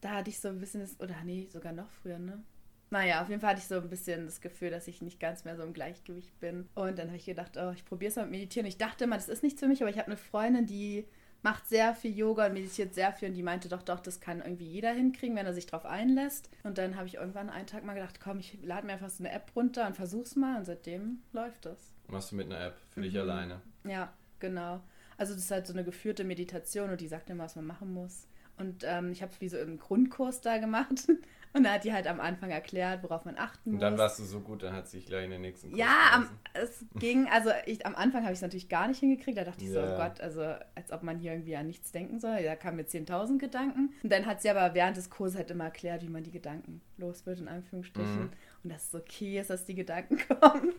Da 0.00 0.16
hatte 0.16 0.30
ich 0.30 0.40
so 0.40 0.48
ein 0.48 0.58
bisschen, 0.58 0.80
das, 0.80 0.98
oder 0.98 1.14
nee, 1.24 1.46
sogar 1.48 1.72
noch 1.72 1.88
früher, 2.02 2.18
ne? 2.18 2.42
Naja, 2.90 3.22
auf 3.22 3.28
jeden 3.28 3.40
Fall 3.40 3.50
hatte 3.50 3.60
ich 3.60 3.68
so 3.68 3.76
ein 3.76 3.88
bisschen 3.88 4.26
das 4.26 4.40
Gefühl, 4.40 4.70
dass 4.70 4.88
ich 4.88 5.00
nicht 5.00 5.20
ganz 5.20 5.44
mehr 5.44 5.56
so 5.56 5.62
im 5.62 5.72
Gleichgewicht 5.72 6.38
bin. 6.40 6.68
Und 6.74 6.98
dann 6.98 7.08
habe 7.08 7.16
ich 7.16 7.24
gedacht, 7.24 7.56
oh, 7.56 7.70
ich 7.70 7.84
probiere 7.84 8.10
es 8.10 8.16
mal 8.16 8.22
mit 8.22 8.32
Meditieren. 8.32 8.66
Ich 8.66 8.78
dachte 8.78 9.04
immer, 9.04 9.16
das 9.16 9.28
ist 9.28 9.42
nichts 9.42 9.60
für 9.60 9.68
mich, 9.68 9.80
aber 9.80 9.90
ich 9.90 9.98
habe 9.98 10.08
eine 10.08 10.16
Freundin, 10.16 10.66
die 10.66 11.06
macht 11.42 11.66
sehr 11.68 11.94
viel 11.94 12.16
Yoga 12.16 12.46
und 12.46 12.54
meditiert 12.54 12.94
sehr 12.94 13.12
viel 13.12 13.28
und 13.28 13.34
die 13.34 13.42
meinte 13.42 13.68
doch, 13.68 13.82
doch, 13.82 14.00
das 14.00 14.20
kann 14.20 14.40
irgendwie 14.40 14.66
jeder 14.66 14.92
hinkriegen, 14.92 15.36
wenn 15.36 15.46
er 15.46 15.54
sich 15.54 15.66
drauf 15.66 15.86
einlässt. 15.86 16.50
Und 16.64 16.78
dann 16.78 16.96
habe 16.96 17.06
ich 17.06 17.14
irgendwann 17.14 17.48
einen 17.48 17.66
Tag 17.66 17.84
mal 17.84 17.94
gedacht, 17.94 18.20
komm, 18.20 18.40
ich 18.40 18.58
lade 18.62 18.86
mir 18.86 18.94
einfach 18.94 19.08
so 19.08 19.24
eine 19.24 19.32
App 19.32 19.50
runter 19.56 19.86
und 19.86 19.96
versuch's 19.96 20.36
mal 20.36 20.58
und 20.58 20.64
seitdem 20.64 21.22
läuft 21.32 21.66
das. 21.66 21.92
Machst 22.08 22.32
du 22.32 22.36
mit 22.36 22.46
einer 22.46 22.60
App 22.66 22.76
für 22.90 23.00
mhm. 23.00 23.04
dich 23.04 23.18
alleine? 23.18 23.60
Ja, 23.84 24.12
genau. 24.38 24.80
Also 25.16 25.34
das 25.34 25.44
ist 25.44 25.50
halt 25.50 25.66
so 25.66 25.72
eine 25.72 25.84
geführte 25.84 26.24
Meditation 26.24 26.90
und 26.90 27.00
die 27.00 27.08
sagt 27.08 27.30
immer, 27.30 27.44
was 27.44 27.56
man 27.56 27.66
machen 27.66 27.92
muss. 27.92 28.26
Und 28.60 28.84
ähm, 28.86 29.10
ich 29.12 29.22
habe 29.22 29.32
es 29.32 29.40
wie 29.40 29.48
so 29.48 29.58
im 29.58 29.78
Grundkurs 29.78 30.40
da 30.40 30.58
gemacht. 30.58 31.08
Und 31.52 31.64
da 31.64 31.72
hat 31.72 31.84
die 31.84 31.92
halt 31.92 32.06
am 32.06 32.20
Anfang 32.20 32.50
erklärt, 32.50 33.02
worauf 33.02 33.24
man 33.24 33.36
achten 33.36 33.72
muss. 33.72 33.74
Und 33.74 33.80
dann 33.80 33.98
warst 33.98 34.20
du 34.20 34.24
so 34.24 34.38
gut, 34.38 34.62
dann 34.62 34.72
hat 34.72 34.86
sie 34.86 34.98
sich 34.98 35.06
gleich 35.06 35.24
in 35.24 35.32
den 35.32 35.40
nächsten 35.40 35.70
Kurs 35.70 35.80
Ja, 35.80 36.10
am, 36.12 36.28
es 36.54 36.84
ging, 36.94 37.26
also 37.28 37.50
ich, 37.66 37.84
am 37.84 37.96
Anfang 37.96 38.22
habe 38.22 38.32
ich 38.32 38.38
es 38.38 38.42
natürlich 38.42 38.68
gar 38.68 38.86
nicht 38.86 39.00
hingekriegt. 39.00 39.36
Da 39.36 39.42
dachte 39.42 39.64
ich 39.64 39.70
ja. 39.70 39.84
so, 39.84 39.92
oh 39.92 39.96
Gott, 39.96 40.20
also 40.20 40.42
als 40.42 40.92
ob 40.92 41.02
man 41.02 41.18
hier 41.18 41.32
irgendwie 41.32 41.56
an 41.56 41.66
nichts 41.66 41.90
denken 41.90 42.20
soll. 42.20 42.44
Da 42.44 42.54
kamen 42.54 42.76
mir 42.76 42.84
10.000 42.84 43.38
Gedanken. 43.38 43.92
Und 44.00 44.12
dann 44.12 44.26
hat 44.26 44.42
sie 44.42 44.50
aber 44.50 44.74
während 44.74 44.96
des 44.96 45.10
Kurses 45.10 45.36
halt 45.38 45.50
immer 45.50 45.64
erklärt, 45.64 46.02
wie 46.02 46.08
man 46.08 46.22
die 46.22 46.30
Gedanken 46.30 46.82
los 46.98 47.26
wird, 47.26 47.40
in 47.40 47.48
Anführungsstrichen. 47.48 48.20
Mhm. 48.20 48.32
Und 48.62 48.72
dass 48.72 48.88
es 48.88 48.94
okay 48.94 49.40
ist, 49.40 49.50
dass 49.50 49.64
die 49.64 49.74
Gedanken 49.74 50.18
kommen. 50.40 50.74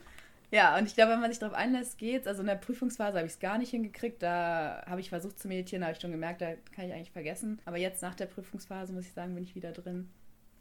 Ja, 0.51 0.77
und 0.77 0.85
ich 0.85 0.95
glaube, 0.95 1.13
wenn 1.13 1.21
man 1.21 1.31
sich 1.31 1.39
darauf 1.39 1.55
einlässt, 1.55 1.97
geht's. 1.97 2.27
Also 2.27 2.41
in 2.41 2.47
der 2.47 2.55
Prüfungsphase 2.55 3.17
habe 3.17 3.25
ich 3.25 3.33
es 3.33 3.39
gar 3.39 3.57
nicht 3.57 3.69
hingekriegt. 3.71 4.21
Da 4.21 4.83
habe 4.85 4.99
ich 4.99 5.09
versucht 5.09 5.39
zu 5.39 5.47
meditieren, 5.47 5.81
da 5.81 5.87
habe 5.87 5.95
ich 5.95 6.01
schon 6.01 6.11
gemerkt, 6.11 6.41
da 6.41 6.53
kann 6.75 6.85
ich 6.85 6.93
eigentlich 6.93 7.11
vergessen. 7.11 7.59
Aber 7.65 7.77
jetzt 7.77 8.01
nach 8.01 8.15
der 8.15 8.25
Prüfungsphase, 8.25 8.91
muss 8.91 9.05
ich 9.05 9.13
sagen, 9.13 9.33
bin 9.33 9.43
ich 9.43 9.55
wieder 9.55 9.71
drin. 9.71 10.09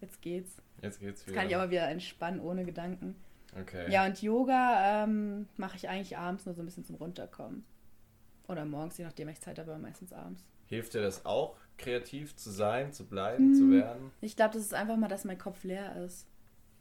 Jetzt 0.00 0.23
geht's. 0.23 0.62
Jetzt 0.80 1.00
geht's 1.00 1.26
wieder. 1.26 1.35
Jetzt 1.35 1.40
kann 1.40 1.50
ich 1.50 1.56
aber 1.56 1.70
wieder 1.70 1.88
entspannen, 1.88 2.40
ohne 2.40 2.64
Gedanken. 2.64 3.16
Okay. 3.61 3.90
Ja, 3.90 4.06
und 4.06 4.23
Yoga 4.23 5.04
ähm, 5.04 5.49
mache 5.56 5.76
ich 5.76 5.88
eigentlich 5.88 6.16
abends 6.16 6.47
nur 6.47 6.54
so 6.54 6.62
ein 6.62 6.66
bisschen 6.66 6.85
zum 6.85 6.94
Runterkommen. 6.97 7.64
Oder 8.47 8.64
morgens, 8.64 8.97
je 8.97 9.04
nachdem 9.04 9.28
ich 9.28 9.40
Zeit 9.40 9.59
habe, 9.59 9.73
aber 9.73 9.80
meistens 9.80 10.12
abends. 10.12 10.45
Hilft 10.67 10.95
dir 10.95 11.02
das 11.02 11.26
auch, 11.26 11.56
kreativ 11.78 12.36
zu 12.36 12.50
sein, 12.50 12.93
zu 12.93 13.06
bleiben, 13.06 13.49
hm. 13.49 13.54
zu 13.54 13.71
werden? 13.73 14.12
Ich 14.21 14.36
glaube, 14.36 14.54
das 14.54 14.62
ist 14.62 14.75
einfach 14.75 14.97
mal, 14.97 15.08
dass 15.08 15.25
mein 15.25 15.38
Kopf 15.38 15.64
leer 15.64 15.97
ist. 16.04 16.28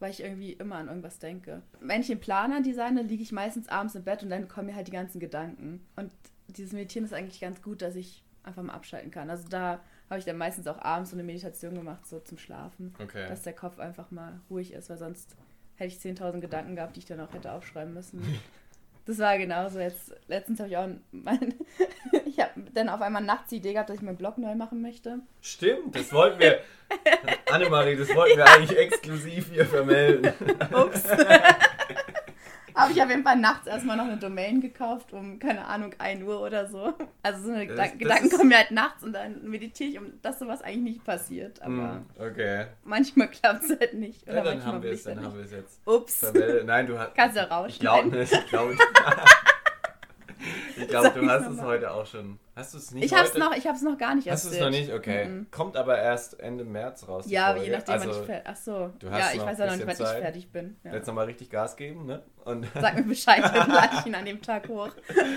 Weil 0.00 0.10
ich 0.10 0.22
irgendwie 0.22 0.54
immer 0.54 0.76
an 0.76 0.88
irgendwas 0.88 1.18
denke. 1.18 1.62
Wenn 1.80 2.00
ich 2.00 2.10
einen 2.10 2.20
Planer 2.20 2.62
designe, 2.62 3.02
liege 3.02 3.22
ich 3.22 3.32
meistens 3.32 3.68
abends 3.68 3.94
im 3.94 4.02
Bett 4.02 4.22
und 4.22 4.30
dann 4.30 4.48
kommen 4.48 4.66
mir 4.66 4.74
halt 4.74 4.88
die 4.88 4.92
ganzen 4.92 5.20
Gedanken. 5.20 5.86
Und 5.94 6.10
dieses 6.48 6.72
Meditieren 6.72 7.04
ist 7.04 7.14
eigentlich 7.14 7.40
ganz 7.40 7.62
gut, 7.62 7.82
dass 7.82 7.94
ich 7.94 8.24
einfach 8.42 8.62
mal 8.62 8.72
abschalten 8.72 9.10
kann. 9.10 9.30
Also 9.30 9.48
da 9.48 9.80
habe 10.08 10.18
ich 10.18 10.24
dann 10.24 10.38
meistens 10.38 10.66
auch 10.66 10.80
abends 10.80 11.10
so 11.10 11.16
eine 11.16 11.22
Meditation 11.22 11.74
gemacht, 11.74 12.06
so 12.06 12.18
zum 12.18 12.38
Schlafen. 12.38 12.94
Okay. 13.00 13.28
Dass 13.28 13.42
der 13.42 13.52
Kopf 13.52 13.78
einfach 13.78 14.10
mal 14.10 14.40
ruhig 14.50 14.72
ist, 14.72 14.90
weil 14.90 14.98
sonst 14.98 15.36
hätte 15.76 15.94
ich 15.94 16.00
10.000 16.00 16.40
Gedanken 16.40 16.76
gehabt, 16.76 16.96
die 16.96 17.00
ich 17.00 17.06
dann 17.06 17.20
auch 17.20 17.32
hätte 17.32 17.52
aufschreiben 17.52 17.94
müssen. 17.94 18.22
Das 19.06 19.18
war 19.18 19.38
genauso. 19.38 19.80
Jetzt, 19.80 20.14
letztens 20.28 20.60
habe 20.60 20.68
ich 20.68 20.76
auch 20.76 20.88
mein, 21.10 21.54
ich 22.26 22.38
habe 22.38 22.60
dann 22.74 22.88
auf 22.88 23.00
einmal 23.00 23.22
nachts 23.22 23.48
die 23.48 23.56
Idee 23.56 23.72
gehabt, 23.72 23.88
dass 23.88 23.96
ich 23.96 24.02
meinen 24.02 24.18
Blog 24.18 24.38
neu 24.38 24.54
machen 24.54 24.82
möchte. 24.82 25.20
Stimmt, 25.40 25.96
das 25.96 26.12
wollten 26.12 26.38
wir. 26.38 26.60
Annemarie, 27.52 27.96
das 27.96 28.14
wollten 28.14 28.36
wir 28.36 28.46
eigentlich 28.46 28.78
exklusiv 28.78 29.50
hier 29.52 29.66
vermelden. 29.66 30.32
Ups. 30.72 31.04
habe 32.80 32.92
ich 32.92 33.02
auf 33.02 33.10
jeden 33.10 33.22
Fall 33.22 33.36
nachts 33.36 33.66
erstmal 33.66 33.96
noch 33.96 34.04
eine 34.04 34.16
Domain 34.16 34.60
gekauft, 34.60 35.12
um, 35.12 35.38
keine 35.38 35.66
Ahnung, 35.66 35.94
1 35.98 36.22
Uhr 36.22 36.40
oder 36.40 36.66
so. 36.66 36.94
Also 37.22 37.42
so 37.42 37.52
eine 37.52 37.66
das, 37.66 37.76
Gedanken, 37.76 37.98
das 37.98 37.98
Gedanken 37.98 38.30
kommen 38.30 38.48
mir 38.48 38.56
halt 38.58 38.70
nachts 38.70 39.02
und 39.04 39.12
dann 39.12 39.42
meditiere 39.42 39.90
ich, 39.90 39.98
um 39.98 40.12
dass 40.22 40.38
sowas 40.38 40.62
eigentlich 40.62 40.94
nicht 40.94 41.04
passiert. 41.04 41.60
Aber 41.62 41.70
mm, 41.70 42.06
okay. 42.18 42.66
manchmal 42.84 43.28
klappt 43.28 43.64
es 43.64 43.78
halt 43.78 43.94
nicht. 43.94 44.22
Oder 44.26 44.36
ja, 44.36 44.44
dann 44.44 44.64
haben 44.64 44.82
wir 44.82 44.92
es, 44.92 45.04
dann 45.04 45.22
haben 45.22 45.36
wir 45.36 45.44
es 45.44 45.52
jetzt. 45.52 45.80
Ups. 45.84 46.32
Nein, 46.64 46.86
du 46.86 46.98
hast. 46.98 47.14
Kannst 47.14 47.36
du 47.36 47.50
rausschneiden. 47.50 47.68
Ich 47.68 47.78
glaube 47.78 48.16
nicht. 48.16 48.32
Ich 48.32 48.46
glaube 48.46 48.76
Ich 50.76 50.88
glaube, 50.88 51.10
du 51.10 51.28
hast 51.28 51.48
es 51.48 51.60
heute 51.60 51.90
auch 51.90 52.06
schon. 52.06 52.38
Hast 52.56 52.74
du 52.74 52.78
es 52.78 52.90
nicht? 52.92 53.04
Ich 53.04 53.14
habe 53.14 53.28
es 53.28 53.34
noch, 53.34 53.54
ich 53.56 53.66
habe 53.66 53.76
es 53.76 53.82
noch 53.82 53.98
gar 53.98 54.14
nicht 54.14 54.30
Hast 54.30 54.46
du 54.46 54.50
es 54.50 54.60
noch 54.60 54.70
nicht? 54.70 54.92
Okay. 54.92 55.26
Mm 55.26 55.40
-mm. 55.40 55.50
Kommt 55.50 55.76
aber 55.76 55.98
erst 55.98 56.40
Ende 56.40 56.64
März 56.64 57.06
raus. 57.08 57.24
Ja, 57.28 57.56
je 57.56 57.70
nachdem, 57.70 57.94
also, 57.94 58.10
wann 58.10 58.20
ich 58.20 58.26
fertig. 58.26 58.50
Ach 58.50 58.56
so. 58.56 58.92
ja, 59.02 59.30
ich 59.34 59.40
weiß 59.40 59.58
ja 59.58 59.66
noch 59.66 59.76
nicht, 59.76 59.86
wann 59.86 59.96
Zeit. 59.96 60.16
ich 60.16 60.22
fertig 60.22 60.52
bin. 60.52 60.76
Ja. 60.84 60.92
Jetzt 60.94 61.06
nochmal 61.06 61.26
richtig 61.26 61.50
Gas 61.50 61.76
geben, 61.76 62.06
ne? 62.06 62.22
Und 62.44 62.66
Sag 62.80 62.94
mir 62.96 63.04
Bescheid, 63.04 63.42
dann 63.42 63.70
lade 63.70 63.96
ich 63.98 64.06
ihn 64.06 64.14
an 64.14 64.24
dem 64.24 64.40
Tag 64.42 64.68
hoch. 64.68 64.90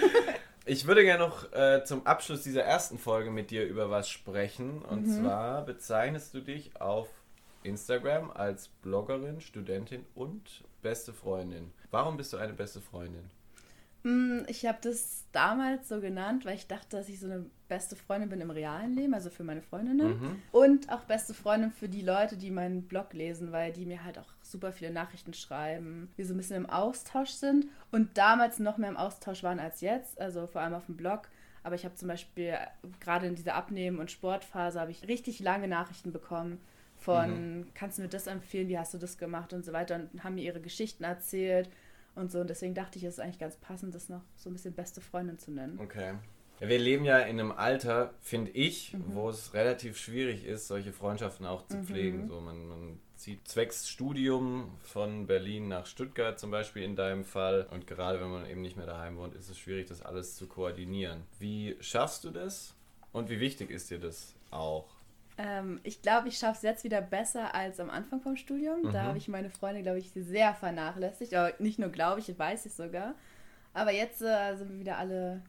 Ich 0.65 0.87
würde 0.87 1.03
gerne 1.03 1.27
noch 1.27 1.51
äh, 1.51 1.83
zum 1.83 2.07
Abschluss 2.07 2.43
dieser 2.43 2.63
ersten 2.63 2.97
Folge 2.97 3.31
mit 3.31 3.51
dir 3.51 3.65
über 3.65 3.89
was 3.89 4.07
sprechen. 4.07 4.81
Und 4.81 5.07
mhm. 5.07 5.21
zwar 5.21 5.65
bezeichnest 5.65 6.33
du 6.33 6.39
dich 6.39 6.79
auf 6.79 7.09
Instagram 7.63 8.31
als 8.31 8.69
Bloggerin, 8.69 9.41
Studentin 9.41 10.05
und 10.15 10.63
beste 10.81 11.11
Freundin. 11.11 11.73
Warum 11.91 12.15
bist 12.15 12.31
du 12.31 12.37
eine 12.37 12.53
beste 12.53 12.79
Freundin? 12.79 13.29
Mm, 14.03 14.39
ich 14.47 14.65
habe 14.65 14.79
das 14.81 15.25
damals 15.31 15.87
so 15.87 16.01
genannt, 16.01 16.45
weil 16.45 16.55
ich 16.55 16.67
dachte, 16.67 16.97
dass 16.97 17.07
ich 17.07 17.19
so 17.19 17.27
eine 17.27 17.45
beste 17.69 17.95
Freundin 17.95 18.29
bin 18.29 18.41
im 18.41 18.51
realen 18.51 18.93
Leben, 18.93 19.13
also 19.13 19.29
für 19.29 19.43
meine 19.43 19.61
Freundinnen. 19.61 20.19
Mhm. 20.19 20.41
Und 20.51 20.91
auch 20.91 21.01
beste 21.05 21.33
Freundin 21.33 21.71
für 21.71 21.87
die 21.87 22.01
Leute, 22.01 22.37
die 22.37 22.51
meinen 22.51 22.83
Blog 22.83 23.13
lesen, 23.13 23.51
weil 23.51 23.71
die 23.71 23.85
mir 23.85 24.03
halt 24.03 24.19
auch 24.19 24.31
super 24.41 24.73
viele 24.73 24.91
Nachrichten 24.91 25.33
schreiben, 25.33 26.09
wir 26.17 26.25
so 26.25 26.33
ein 26.33 26.37
bisschen 26.37 26.57
im 26.57 26.69
Austausch 26.69 27.31
sind 27.31 27.65
und 27.91 28.17
damals 28.17 28.59
noch 28.59 28.77
mehr 28.77 28.89
im 28.89 28.97
Austausch 28.97 29.41
waren 29.41 29.59
als 29.59 29.81
jetzt, 29.81 30.19
also 30.19 30.47
vor 30.47 30.61
allem 30.61 30.73
auf 30.73 30.85
dem 30.85 30.97
Blog. 30.97 31.29
Aber 31.63 31.75
ich 31.75 31.85
habe 31.85 31.95
zum 31.95 32.09
Beispiel 32.09 32.57
gerade 32.99 33.25
in 33.25 33.35
dieser 33.35 33.55
Abnehmen- 33.55 33.99
und 33.99 34.11
Sportphase 34.11 34.81
habe 34.81 34.91
ich 34.91 35.07
richtig 35.07 35.39
lange 35.39 35.69
Nachrichten 35.69 36.11
bekommen 36.11 36.59
von, 36.97 37.59
mhm. 37.59 37.67
kannst 37.73 37.97
du 37.97 38.01
mir 38.01 38.09
das 38.09 38.27
empfehlen, 38.27 38.67
wie 38.67 38.77
hast 38.77 38.93
du 38.93 38.97
das 38.97 39.17
gemacht 39.17 39.53
und 39.53 39.63
so 39.63 39.71
weiter 39.71 39.95
und 39.95 40.23
haben 40.25 40.35
mir 40.35 40.43
ihre 40.43 40.59
Geschichten 40.59 41.05
erzählt 41.05 41.69
und 42.15 42.31
so. 42.31 42.39
Und 42.39 42.49
deswegen 42.49 42.73
dachte 42.73 42.97
ich, 42.97 43.05
es 43.05 43.15
ist 43.15 43.19
eigentlich 43.19 43.39
ganz 43.39 43.57
passend, 43.57 43.95
das 43.95 44.09
noch 44.09 44.21
so 44.35 44.49
ein 44.49 44.53
bisschen 44.53 44.73
beste 44.73 45.01
Freundin 45.01 45.39
zu 45.39 45.51
nennen. 45.51 45.79
Okay. 45.79 46.15
Ja, 46.59 46.69
wir 46.69 46.79
leben 46.79 47.03
ja 47.03 47.19
in 47.19 47.39
einem 47.39 47.51
Alter, 47.51 48.13
finde 48.21 48.51
ich, 48.51 48.93
mhm. 48.93 49.15
wo 49.15 49.29
es 49.29 49.53
relativ 49.53 49.97
schwierig 49.97 50.45
ist, 50.45 50.67
solche 50.67 50.93
Freundschaften 50.93 51.45
auch 51.45 51.65
zu 51.67 51.77
mhm. 51.77 51.85
pflegen. 51.85 52.27
So, 52.27 52.39
man, 52.39 52.67
man 52.67 52.99
zieht 53.15 53.47
zwecks 53.47 53.89
Studium 53.89 54.77
von 54.81 55.27
Berlin 55.27 55.67
nach 55.67 55.85
Stuttgart 55.85 56.39
zum 56.39 56.51
Beispiel 56.51 56.83
in 56.83 56.95
deinem 56.95 57.25
Fall. 57.25 57.67
Und 57.71 57.87
gerade 57.87 58.21
wenn 58.21 58.29
man 58.29 58.45
eben 58.45 58.61
nicht 58.61 58.77
mehr 58.77 58.85
daheim 58.85 59.17
wohnt, 59.17 59.33
ist 59.33 59.49
es 59.49 59.57
schwierig, 59.57 59.87
das 59.87 60.01
alles 60.01 60.35
zu 60.35 60.47
koordinieren. 60.47 61.23
Wie 61.39 61.75
schaffst 61.79 62.23
du 62.23 62.31
das? 62.31 62.75
Und 63.11 63.29
wie 63.29 63.39
wichtig 63.39 63.69
ist 63.69 63.91
dir 63.91 63.99
das 63.99 64.35
auch? 64.51 64.92
Ähm, 65.37 65.79
ich 65.83 66.01
glaube, 66.01 66.27
ich 66.27 66.37
schaffe 66.37 66.57
es 66.57 66.61
jetzt 66.61 66.83
wieder 66.83 67.01
besser 67.01 67.55
als 67.55 67.79
am 67.79 67.89
Anfang 67.89 68.21
vom 68.21 68.35
Studium. 68.35 68.83
Mhm. 68.83 68.91
Da 68.91 69.03
habe 69.03 69.17
ich 69.17 69.27
meine 69.27 69.49
Freunde, 69.49 69.81
glaube 69.81 69.99
ich, 69.99 70.11
sehr 70.13 70.53
vernachlässigt. 70.53 71.33
Aber 71.33 71.53
nicht 71.59 71.79
nur 71.79 71.89
glaube 71.89 72.19
ich, 72.19 72.37
weiß 72.37 72.65
ich 72.65 72.73
sogar. 72.73 73.15
Aber 73.73 73.91
jetzt 73.91 74.21
äh, 74.21 74.55
sind 74.55 74.71
wir 74.71 74.79
wieder 74.79 74.97
alle 74.97 75.41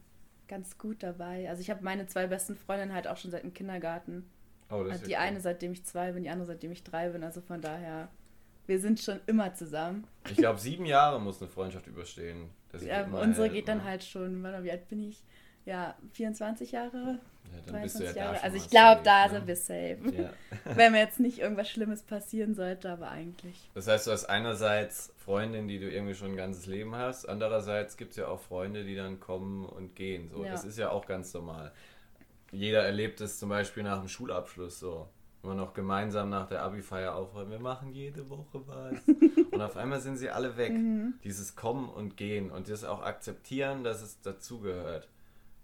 ganz 0.49 0.79
gut 0.79 1.03
dabei. 1.03 1.49
Also 1.49 1.61
ich 1.61 1.71
habe 1.71 1.83
meine 1.85 2.07
zwei 2.07 2.27
besten 2.27 2.57
Freundinnen 2.57 2.95
halt 2.95 3.07
auch 3.07 3.17
schon 3.17 3.31
seit 3.31 3.43
dem 3.43 3.53
Kindergarten. 3.53 4.29
Oh, 4.71 4.83
das 4.83 4.95
also 4.95 5.07
die 5.07 5.17
eine, 5.17 5.41
seitdem 5.41 5.73
ich 5.73 5.85
zwei 5.85 6.13
bin, 6.13 6.25
die 6.25 6.31
andere, 6.31 6.47
seitdem 6.47 6.73
ich 6.73 6.83
drei 6.83 7.11
bin. 7.11 7.23
Also 7.23 7.41
von 7.41 7.61
daher, 7.61 8.09
wir 8.67 8.81
sind 8.81 9.01
schon 9.01 9.21
immer 9.27 9.55
zusammen. 9.55 10.07
Ich 10.31 10.37
glaube, 10.37 10.59
sieben 10.59 10.87
Jahre 10.87 11.21
muss 11.21 11.41
eine 11.41 11.51
Freundschaft 11.51 11.87
überstehen. 11.87 12.51
Ja, 12.81 13.07
unsere 13.07 13.51
geht 13.51 13.69
dann 13.69 13.85
halt 13.85 14.03
schon, 14.03 14.43
wie 14.63 14.71
alt 14.71 14.89
bin 14.89 15.09
ich? 15.09 15.23
Ja, 15.65 15.95
24 16.13 16.73
Jahre, 16.73 17.19
ja, 17.53 17.73
dann 17.73 17.83
bist 17.83 17.99
du 17.99 18.05
ja 18.05 18.13
Jahre. 18.13 18.43
Also 18.43 18.57
ich 18.57 18.69
glaube, 18.69 19.01
da 19.05 19.27
ne? 19.27 19.33
sind 19.33 19.47
wir 19.47 19.57
safe. 19.57 19.99
Ja. 20.13 20.31
Wenn 20.77 20.93
mir 20.93 20.99
jetzt 20.99 21.21
nicht 21.21 21.39
irgendwas 21.39 21.71
Schlimmes 21.71 22.03
passieren 22.03 22.55
sollte, 22.55 22.91
aber 22.91 23.11
eigentlich. 23.11 23.71
Das 23.75 23.89
heißt, 23.89 24.07
du 24.07 24.11
hast 24.11 24.27
einerseits 24.27 25.13
Freundin, 25.17 25.69
die 25.69 25.79
du 25.79 25.91
irgendwie 25.91 26.15
schon 26.15 26.33
ein 26.33 26.37
ganzes 26.37 26.67
Leben 26.67 26.95
hast. 26.95 27.27
Andererseits 27.27 27.97
gibt 27.97 28.13
es 28.13 28.17
ja 28.19 28.29
auch 28.29 28.41
Freunde, 28.41 28.85
die 28.85 28.97
dann 28.97 29.21
kommen 29.21 29.65
und 29.65 29.95
gehen. 29.95 30.29
So. 30.31 30.45
Das 30.45 30.65
ist 30.65 30.79
ja 30.79 30.91
auch 30.91 31.07
ganz 31.07 31.33
normal. 31.33 31.73
Jeder 32.53 32.85
erlebt 32.85 33.21
es 33.21 33.39
zum 33.39 33.49
Beispiel 33.49 33.83
nach 33.83 33.99
dem 33.99 34.09
Schulabschluss 34.09 34.79
so. 34.79 35.09
Wenn 35.43 35.51
man 35.51 35.59
noch 35.59 35.75
gemeinsam 35.75 36.31
nach 36.31 36.47
der 36.47 36.63
Abi-Feier 36.63 37.15
aufräumt, 37.15 37.51
wir 37.51 37.59
machen 37.59 37.93
jede 37.93 38.31
Woche 38.31 38.63
was. 38.67 38.97
und 39.51 39.61
auf 39.61 39.77
einmal 39.77 40.01
sind 40.01 40.17
sie 40.17 40.31
alle 40.31 40.57
weg. 40.57 40.73
Mhm. 40.73 41.15
Dieses 41.23 41.55
Kommen 41.55 41.89
und 41.91 42.17
Gehen 42.17 42.51
und 42.51 42.71
das 42.71 42.85
auch 42.85 43.03
akzeptieren, 43.03 43.85
dass 43.85 44.01
es 44.01 44.21
dazugehört. 44.23 45.09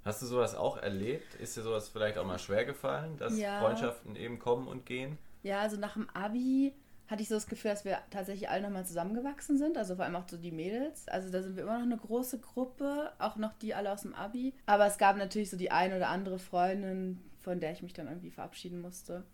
Hast 0.04 0.22
du 0.22 0.26
sowas 0.26 0.54
auch 0.54 0.78
erlebt? 0.78 1.34
Ist 1.34 1.56
dir 1.56 1.62
sowas 1.62 1.88
vielleicht 1.88 2.16
auch 2.18 2.26
mal 2.26 2.38
schwer 2.38 2.64
gefallen, 2.64 3.16
dass 3.18 3.38
Ja. 3.38 3.60
Freundschaften 3.60 4.16
eben 4.16 4.38
kommen 4.38 4.66
und 4.66 4.86
gehen? 4.86 5.18
Ja, 5.42 5.60
also 5.60 5.76
nach 5.76 5.94
dem 5.94 6.08
Abi 6.10 6.74
hatte 7.06 7.22
ich 7.22 7.28
so 7.28 7.34
das 7.34 7.48
Gefühl, 7.48 7.72
dass 7.72 7.84
wir 7.84 7.98
tatsächlich 8.10 8.48
alle 8.48 8.62
nochmal 8.62 8.86
zusammengewachsen 8.86 9.58
sind. 9.58 9.76
Also 9.76 9.96
vor 9.96 10.04
allem 10.04 10.16
auch 10.16 10.28
so 10.28 10.36
die 10.36 10.52
Mädels. 10.52 11.08
Also 11.08 11.30
da 11.30 11.42
sind 11.42 11.56
wir 11.56 11.64
immer 11.64 11.78
noch 11.78 11.84
eine 11.84 11.96
große 11.96 12.38
Gruppe, 12.38 13.12
auch 13.18 13.36
noch 13.36 13.52
die 13.54 13.74
alle 13.74 13.92
aus 13.92 14.02
dem 14.02 14.14
Abi. 14.14 14.54
Aber 14.66 14.86
es 14.86 14.96
gab 14.96 15.16
natürlich 15.16 15.50
so 15.50 15.56
die 15.56 15.70
eine 15.72 15.96
oder 15.96 16.08
andere 16.08 16.38
Freundin, 16.38 17.20
von 17.40 17.58
der 17.58 17.72
ich 17.72 17.82
mich 17.82 17.92
dann 17.92 18.06
irgendwie 18.06 18.30
verabschieden 18.30 18.80
musste. 18.80 19.24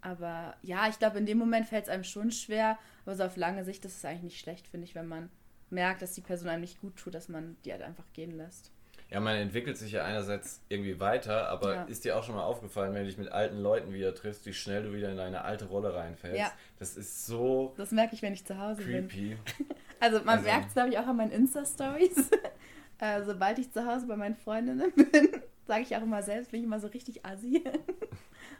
Aber 0.00 0.56
ja, 0.62 0.88
ich 0.88 0.98
glaube, 0.98 1.18
in 1.18 1.26
dem 1.26 1.36
Moment 1.38 1.66
fällt 1.66 1.84
es 1.84 1.90
einem 1.90 2.04
schon 2.04 2.30
schwer. 2.32 2.78
Aber 3.04 3.14
so 3.14 3.24
auf 3.24 3.36
lange 3.36 3.64
Sicht 3.64 3.84
ist 3.84 3.96
es 3.98 4.04
eigentlich 4.04 4.22
nicht 4.22 4.40
schlecht, 4.40 4.66
finde 4.66 4.86
ich, 4.86 4.94
wenn 4.94 5.06
man 5.06 5.30
merkt, 5.68 6.00
dass 6.02 6.14
die 6.14 6.22
Person 6.22 6.48
einem 6.48 6.62
nicht 6.62 6.80
gut 6.80 6.96
tut, 6.96 7.14
dass 7.14 7.28
man 7.28 7.56
die 7.64 7.72
halt 7.72 7.82
einfach 7.82 8.10
gehen 8.14 8.36
lässt. 8.36 8.72
Ja, 9.10 9.18
man 9.18 9.36
entwickelt 9.36 9.76
sich 9.76 9.90
ja 9.92 10.04
einerseits 10.04 10.60
irgendwie 10.68 11.00
weiter, 11.00 11.48
aber 11.48 11.74
Ja. 11.74 11.82
ist 11.84 12.04
dir 12.04 12.16
auch 12.16 12.22
schon 12.22 12.36
mal 12.36 12.44
aufgefallen, 12.44 12.94
wenn 12.94 13.00
du 13.02 13.06
dich 13.08 13.18
mit 13.18 13.30
alten 13.32 13.58
Leuten 13.60 13.92
wieder 13.92 14.14
triffst, 14.14 14.46
wie 14.46 14.52
schnell 14.52 14.84
du 14.84 14.92
wieder 14.92 15.10
in 15.10 15.16
deine 15.16 15.42
alte 15.42 15.64
Rolle 15.66 15.92
reinfällst? 15.94 16.38
Ja. 16.38 16.52
Das 16.78 16.96
ist 16.96 17.26
so 17.26 17.74
Das 17.76 17.90
merke 17.90 18.14
ich, 18.14 18.22
wenn 18.22 18.32
ich 18.32 18.44
zu 18.46 18.56
Hause 18.58 18.82
bin. 18.82 19.08
creepy. 19.08 19.36
Also 20.02 20.18
man 20.20 20.38
Also- 20.38 20.44
merkt 20.44 20.68
es, 20.68 20.72
glaube 20.74 20.88
ich, 20.90 20.98
auch 20.98 21.06
an 21.06 21.16
meinen 21.16 21.30
Insta-Stories. 21.32 22.30
äh, 23.00 23.22
sobald 23.24 23.58
ich 23.58 23.70
zu 23.72 23.84
Hause 23.84 24.06
bei 24.06 24.16
meinen 24.16 24.34
Freundinnen 24.36 24.90
bin, 24.96 25.28
sage 25.66 25.82
ich 25.82 25.94
auch 25.96 26.02
immer 26.02 26.22
selbst, 26.22 26.52
bin 26.52 26.60
ich 26.60 26.66
immer 26.66 26.80
so 26.80 26.86
richtig 26.86 27.26
assi. 27.26 27.62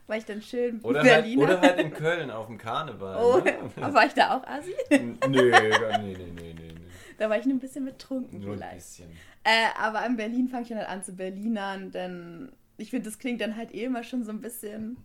Weil 0.07 0.19
ich 0.19 0.25
dann 0.27 0.43
schön 0.43 0.81
Oder 0.83 1.01
halt, 1.01 1.09
Berliner... 1.09 1.45
oder 1.45 1.61
halt 1.61 1.79
in 1.79 1.93
Köln 1.95 2.31
auf 2.31 2.47
dem 2.47 2.59
Karneval. 2.59 3.17
oh, 3.25 3.39
ne? 3.39 3.95
war 3.95 4.05
ich 4.05 4.13
da 4.15 4.37
auch 4.37 4.45
assi? 4.47 4.75
Nö, 4.91 5.07
nee, 5.29 5.51
nee, 5.51 6.17
nee, 6.17 6.17
nee, 6.35 6.55
nee. 6.55 6.75
Da 7.21 7.29
war 7.29 7.39
ich 7.39 7.45
nur 7.45 7.55
ein 7.57 7.61
bisschen 7.61 7.85
betrunken 7.85 8.41
Nur 8.41 8.53
ein 8.55 8.59
vielleicht. 8.59 8.77
bisschen. 8.77 9.11
Äh, 9.45 9.67
aber 9.79 10.07
in 10.07 10.17
Berlin 10.17 10.49
fange 10.49 10.63
ich 10.63 10.69
dann 10.71 10.79
halt 10.79 10.89
an 10.89 11.05
zu 11.05 11.13
Berlinern, 11.13 11.91
denn 11.91 12.51
ich 12.79 12.89
finde, 12.89 13.11
das 13.11 13.19
klingt 13.19 13.43
dann 13.43 13.57
halt 13.57 13.75
eh 13.75 13.85
immer 13.85 14.03
schon 14.03 14.25
so 14.25 14.31
ein 14.33 14.41
bisschen, 14.41 14.97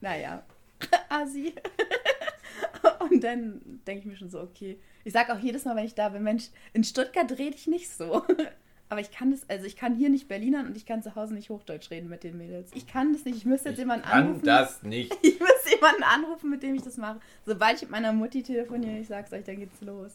naja, 0.00 0.44
assi. 1.08 1.52
Und 3.10 3.24
dann 3.24 3.80
denke 3.84 4.00
ich 4.00 4.06
mir 4.06 4.16
schon 4.16 4.30
so, 4.30 4.40
okay. 4.40 4.78
Ich 5.02 5.12
sage 5.12 5.34
auch 5.34 5.40
jedes 5.40 5.64
Mal, 5.64 5.74
wenn 5.74 5.84
ich 5.86 5.96
da 5.96 6.08
bin, 6.10 6.22
Mensch, 6.22 6.50
in 6.72 6.84
Stuttgart 6.84 7.30
rede 7.32 7.56
ich 7.56 7.66
nicht 7.66 7.90
so. 7.90 8.24
Aber 8.88 9.00
ich 9.00 9.10
kann 9.10 9.32
das, 9.32 9.48
also 9.50 9.64
ich 9.66 9.74
kann 9.74 9.96
hier 9.96 10.10
nicht 10.10 10.28
Berlinern 10.28 10.66
und 10.68 10.76
ich 10.76 10.86
kann 10.86 11.02
zu 11.02 11.16
Hause 11.16 11.34
nicht 11.34 11.50
Hochdeutsch 11.50 11.90
reden 11.90 12.08
mit 12.08 12.22
den 12.22 12.38
Mädels. 12.38 12.70
Ich 12.74 12.86
kann 12.86 13.12
das 13.12 13.24
nicht. 13.24 13.36
Ich 13.38 13.44
müsste 13.44 13.70
jetzt 13.70 13.78
Ich 13.78 13.82
jemanden 13.82 14.06
kann 14.06 14.24
anrufen. 14.26 14.44
das 14.46 14.84
nicht. 14.84 15.12
Ich 15.22 15.40
müsste 15.40 15.70
jemanden 15.74 16.04
anrufen, 16.04 16.48
mit 16.48 16.62
dem 16.62 16.76
ich 16.76 16.82
das 16.82 16.96
mache. 16.96 17.18
Sobald 17.44 17.74
ich 17.76 17.82
mit 17.82 17.90
meiner 17.90 18.12
Mutti 18.12 18.44
telefoniere, 18.44 18.98
ich 19.00 19.08
sag's 19.08 19.32
euch, 19.32 19.42
dann 19.44 19.56
geht's 19.58 19.80
los. 19.80 20.12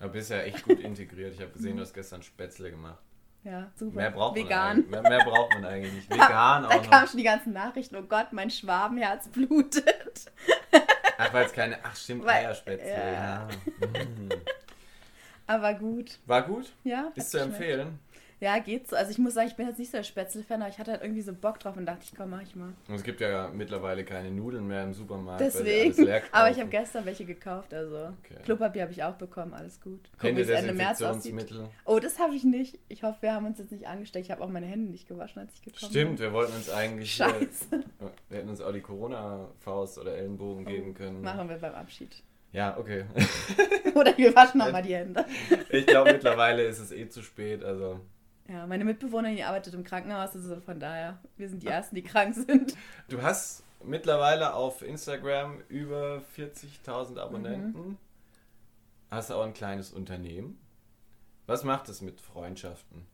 Du 0.00 0.08
bist 0.08 0.30
ja 0.30 0.38
echt 0.38 0.64
gut 0.64 0.80
integriert. 0.80 1.34
Ich 1.34 1.40
habe 1.40 1.50
gesehen, 1.52 1.76
du 1.76 1.82
hast 1.82 1.92
gestern 1.94 2.22
Spätzle 2.22 2.70
gemacht. 2.70 2.98
Ja, 3.44 3.70
super. 3.76 3.96
Mehr 3.96 4.10
braucht 4.10 4.36
man 4.36 4.44
Vegan. 4.44 4.70
eigentlich. 4.76 4.90
Mehr, 4.90 5.02
mehr 5.02 5.24
braucht 5.24 5.54
man 5.54 5.64
eigentlich 5.64 5.92
nicht. 5.94 6.10
Vegan 6.10 6.62
da 6.62 6.68
auch 6.68 6.82
kamen 6.82 7.02
noch. 7.04 7.08
schon 7.10 7.18
die 7.18 7.24
ganzen 7.24 7.52
Nachrichten, 7.52 7.96
oh 7.96 8.02
Gott, 8.02 8.32
mein 8.32 8.50
Schwabenherz 8.50 9.28
blutet. 9.28 10.30
Ach, 11.18 11.32
weil 11.32 11.46
es 11.46 11.52
keine. 11.52 11.78
Ach, 11.82 11.94
stimmt, 11.96 12.24
Weil- 12.24 12.46
Eierspätzle. 12.46 12.88
ja. 12.90 13.12
Ja. 13.12 13.48
Mm. 13.48 14.28
Aber 15.46 15.74
gut, 15.74 16.18
War 16.26 16.42
gut? 16.42 16.70
ja. 16.84 17.10
Ist 17.14 17.30
zu 17.32 17.38
empfehlen. 17.38 17.98
Ja, 18.40 18.58
geht 18.58 18.88
so. 18.88 18.96
Also 18.96 19.10
ich 19.10 19.18
muss 19.18 19.34
sagen, 19.34 19.48
ich 19.48 19.54
bin 19.56 19.66
jetzt 19.66 19.78
nicht 19.78 19.90
so 19.90 19.98
der 19.98 20.04
Spätzle-Fan, 20.04 20.62
aber 20.62 20.70
ich 20.70 20.78
hatte 20.78 20.92
halt 20.92 21.02
irgendwie 21.02 21.20
so 21.20 21.34
Bock 21.34 21.58
drauf 21.60 21.76
und 21.76 21.84
dachte, 21.84 22.00
ich 22.04 22.16
komm, 22.16 22.30
mach 22.30 22.40
ich 22.40 22.56
mal. 22.56 22.72
Und 22.88 22.94
es 22.94 23.02
gibt 23.02 23.20
ja 23.20 23.50
mittlerweile 23.52 24.02
keine 24.04 24.30
Nudeln 24.30 24.66
mehr 24.66 24.82
im 24.82 24.94
Supermarkt. 24.94 25.42
Deswegen. 25.42 26.08
Aber 26.32 26.50
ich 26.50 26.58
habe 26.58 26.70
gestern 26.70 27.04
welche 27.04 27.26
gekauft, 27.26 27.74
also 27.74 27.96
Okay. 28.24 28.42
Klopapier 28.44 28.82
habe 28.82 28.92
ich 28.92 29.02
auch 29.04 29.14
bekommen, 29.14 29.52
alles 29.52 29.80
gut. 29.80 30.00
Es 30.18 30.48
Ende 30.48 30.72
März 30.72 31.02
aussieht. 31.02 31.54
Oh, 31.84 31.98
das 31.98 32.18
habe 32.18 32.34
ich 32.34 32.44
nicht. 32.44 32.78
Ich 32.88 33.02
hoffe, 33.02 33.18
wir 33.20 33.34
haben 33.34 33.46
uns 33.46 33.58
jetzt 33.58 33.72
nicht 33.72 33.86
angesteckt. 33.86 34.24
Ich 34.24 34.30
habe 34.30 34.42
auch 34.42 34.48
meine 34.48 34.66
Hände 34.66 34.90
nicht 34.90 35.06
gewaschen, 35.06 35.42
als 35.42 35.52
ich 35.54 35.62
gekommen 35.62 35.90
Stimmt, 35.90 36.16
bin. 36.16 36.20
wir 36.20 36.32
wollten 36.32 36.54
uns 36.54 36.70
eigentlich. 36.70 37.12
Scheiße. 37.14 37.36
Äh, 37.72 37.78
wir 38.30 38.38
hätten 38.38 38.48
uns 38.48 38.60
auch 38.62 38.72
die 38.72 38.80
Corona-Faust 38.80 39.98
oder 39.98 40.16
Ellenbogen 40.16 40.64
geben 40.64 40.94
können. 40.94 41.18
Oh, 41.20 41.24
Machen 41.24 41.48
wir 41.48 41.56
beim 41.58 41.74
Abschied. 41.74 42.22
Ja, 42.52 42.76
okay. 42.78 43.04
Oder 43.94 44.16
wir 44.16 44.34
waschen 44.34 44.58
nochmal 44.58 44.82
die 44.86 44.94
Hände. 44.94 45.24
Ich 45.70 45.86
glaube, 45.86 46.12
mittlerweile 46.12 46.64
ist 46.64 46.80
es 46.80 46.90
eh 46.90 47.08
zu 47.08 47.22
spät. 47.22 47.62
Also, 47.62 48.00
Ja, 48.50 48.66
meine 48.66 48.84
Mitbewohnerin, 48.84 49.36
die 49.36 49.44
arbeitet 49.44 49.74
im 49.74 49.84
Krankenhaus, 49.84 50.34
also 50.34 50.60
von 50.60 50.80
daher, 50.80 51.18
wir 51.36 51.48
sind 51.48 51.62
die 51.62 51.68
Ersten, 51.68 51.94
die 51.94 52.02
krank 52.02 52.34
sind. 52.34 52.74
du 53.08 53.22
hast 53.22 53.62
mittlerweile 53.84 54.54
auf 54.54 54.82
Instagram 54.82 55.60
über 55.68 56.20
40.000 56.36 57.12
Mhm. 57.12 57.18
Abonnenten. 57.18 57.98
Hast 59.10 59.30
auch 59.30 59.44
ein 59.44 59.54
kleines 59.54 59.92
Unternehmen. 59.92 60.58
Was 61.46 61.64
macht 61.64 61.88
es 61.88 62.00
mit 62.00 62.20
Freundschaften? 62.20 63.06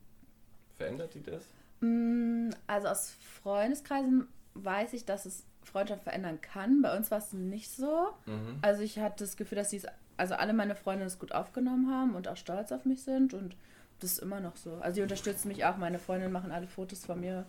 Verändert 0.76 1.14
die 1.14 1.22
das? 1.22 1.42
Mm, 1.80 2.50
Also 2.66 2.88
aus 2.88 3.14
Freundeskreisen 3.42 4.28
weiß 4.54 4.92
ich, 4.94 5.04
dass 5.04 5.26
es 5.26 5.44
Freundschaft 5.62 6.02
verändern 6.04 6.40
kann. 6.40 6.80
Bei 6.82 6.96
uns 6.96 7.10
war 7.10 7.18
es 7.18 7.32
nicht 7.32 7.70
so. 7.70 8.08
Mhm. 8.26 8.58
Also 8.62 8.82
ich 8.82 8.98
hatte 8.98 9.24
das 9.24 9.36
Gefühl, 9.36 9.56
dass 9.56 9.68
die 9.70 9.82
also 10.18 10.34
alle 10.34 10.54
meine 10.54 10.74
Freunde 10.76 11.04
es 11.04 11.18
gut 11.18 11.32
aufgenommen 11.32 11.90
haben 11.90 12.14
und 12.14 12.26
auch 12.28 12.36
stolz 12.38 12.72
auf 12.72 12.84
mich 12.86 13.02
sind 13.02 13.34
und 13.34 13.54
das 14.00 14.12
ist 14.12 14.18
immer 14.18 14.40
noch 14.40 14.56
so. 14.56 14.74
Also 14.80 14.96
die 14.96 15.02
unterstützen 15.02 15.48
mich 15.48 15.64
auch. 15.64 15.76
Meine 15.76 15.98
Freundinnen 15.98 16.32
machen 16.32 16.52
alle 16.52 16.66
Fotos 16.66 17.04
von 17.06 17.20
mir. 17.20 17.46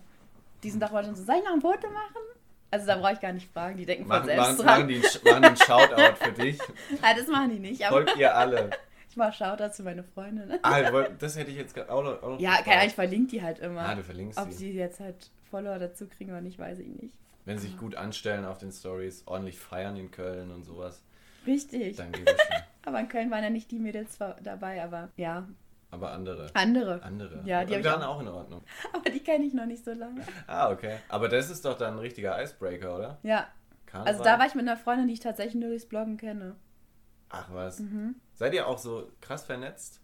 Diesen 0.62 0.80
Tag 0.80 0.92
wollte 0.92 1.10
ich 1.10 1.16
so, 1.16 1.24
soll 1.24 1.36
ich 1.36 1.44
noch 1.44 1.52
ein 1.54 1.60
Foto 1.60 1.88
machen? 1.88 2.22
Also 2.70 2.86
da 2.86 2.96
brauche 2.96 3.12
ich 3.14 3.20
gar 3.20 3.32
nicht 3.32 3.50
fragen, 3.50 3.76
die 3.78 3.86
denken 3.86 4.02
von 4.04 4.16
Machen, 4.16 4.26
selbst 4.26 4.42
machen, 4.42 4.56
dran. 4.58 4.66
machen 4.66 4.88
die 4.88 5.28
machen 5.30 5.44
einen 5.44 5.56
Shoutout 5.56 6.16
für 6.24 6.32
dich? 6.32 6.58
Nein, 7.02 7.16
das 7.16 7.26
machen 7.28 7.50
die 7.50 7.58
nicht, 7.60 7.82
aber 7.86 7.96
Folgt 8.04 8.16
ihr 8.18 8.34
alle? 8.36 8.70
ich 9.08 9.16
mache 9.16 9.32
Shoutouts 9.32 9.76
für 9.78 9.84
meine 9.84 10.02
Freundinnen. 10.02 10.58
Ah, 10.62 10.82
das 11.18 11.36
hätte 11.36 11.50
ich 11.50 11.56
jetzt 11.56 11.78
auch 11.88 12.02
noch. 12.02 12.22
Auch 12.22 12.30
noch 12.32 12.40
Ja, 12.40 12.50
gefragt. 12.50 12.64
keine 12.64 12.76
Ahnung, 12.80 12.88
ich 12.88 12.94
verlinke 12.94 13.30
die 13.30 13.42
halt 13.42 13.58
immer. 13.60 13.80
Ah, 13.80 13.94
du 13.94 14.02
verlinkst 14.04 14.38
Ob 14.38 14.50
sie. 14.50 14.56
sie 14.56 14.72
jetzt 14.72 15.00
halt 15.00 15.30
Follower 15.50 15.78
dazu 15.78 16.06
kriegen 16.08 16.30
oder 16.30 16.42
nicht, 16.42 16.58
weiß 16.58 16.78
ich 16.80 16.88
nicht. 16.88 17.14
Wenn 17.46 17.56
sie 17.56 17.68
sich 17.68 17.78
gut 17.78 17.94
anstellen 17.94 18.44
auf 18.44 18.58
den 18.58 18.70
Stories, 18.72 19.22
ordentlich 19.24 19.58
feiern 19.58 19.96
in 19.96 20.10
Köln 20.10 20.50
und 20.50 20.64
sowas, 20.64 21.02
Richtig. 21.46 21.96
dann 21.96 22.12
geht 22.12 22.28
es 22.28 22.36
schon. 22.42 22.62
Aber 22.84 23.00
in 23.00 23.08
Köln 23.08 23.30
waren 23.30 23.42
ja 23.42 23.48
nicht 23.50 23.70
die 23.70 23.78
Mädels 23.78 24.18
dabei, 24.42 24.82
aber 24.82 25.08
ja, 25.16 25.46
Aber 25.90 26.10
andere. 26.12 26.50
andere. 26.54 27.02
Andere. 27.02 27.42
Ja, 27.44 27.64
die 27.64 27.82
waren 27.84 28.02
auch- 28.02 28.16
auch 28.16 28.20
in 28.20 28.28
Ordnung. 28.28 28.62
Aber 28.92 29.08
die 29.10 29.20
kenne 29.20 29.44
ich 29.46 29.54
noch 29.54 29.64
nicht 29.66 29.84
so 29.84 29.92
lange. 29.92 30.22
Ah, 30.46 30.70
okay. 30.70 30.98
Aber 31.08 31.28
das 31.28 31.48
ist 31.50 31.64
doch 31.64 31.76
dann 31.78 31.94
ein 31.94 31.98
richtiger 31.98 32.40
Icebreaker, 32.42 32.94
oder? 32.96 33.18
Ja, 33.22 33.46
Karneval? 33.86 34.12
also 34.12 34.24
da 34.24 34.38
war 34.38 34.46
ich 34.46 34.54
mit 34.54 34.68
einer 34.68 34.76
Freundin, 34.76 35.06
die 35.08 35.14
ich 35.14 35.20
tatsächlich 35.20 35.54
nur 35.54 35.70
durchs 35.70 35.86
Bloggen 35.86 36.18
kenne. 36.18 36.56
Ach 37.30 37.48
was. 37.52 37.78
Mhm. 37.80 38.16
Seid 38.34 38.52
ihr 38.54 38.66
auch 38.66 38.78
so 38.78 39.10
krass 39.20 39.44
vernetzt? 39.44 40.00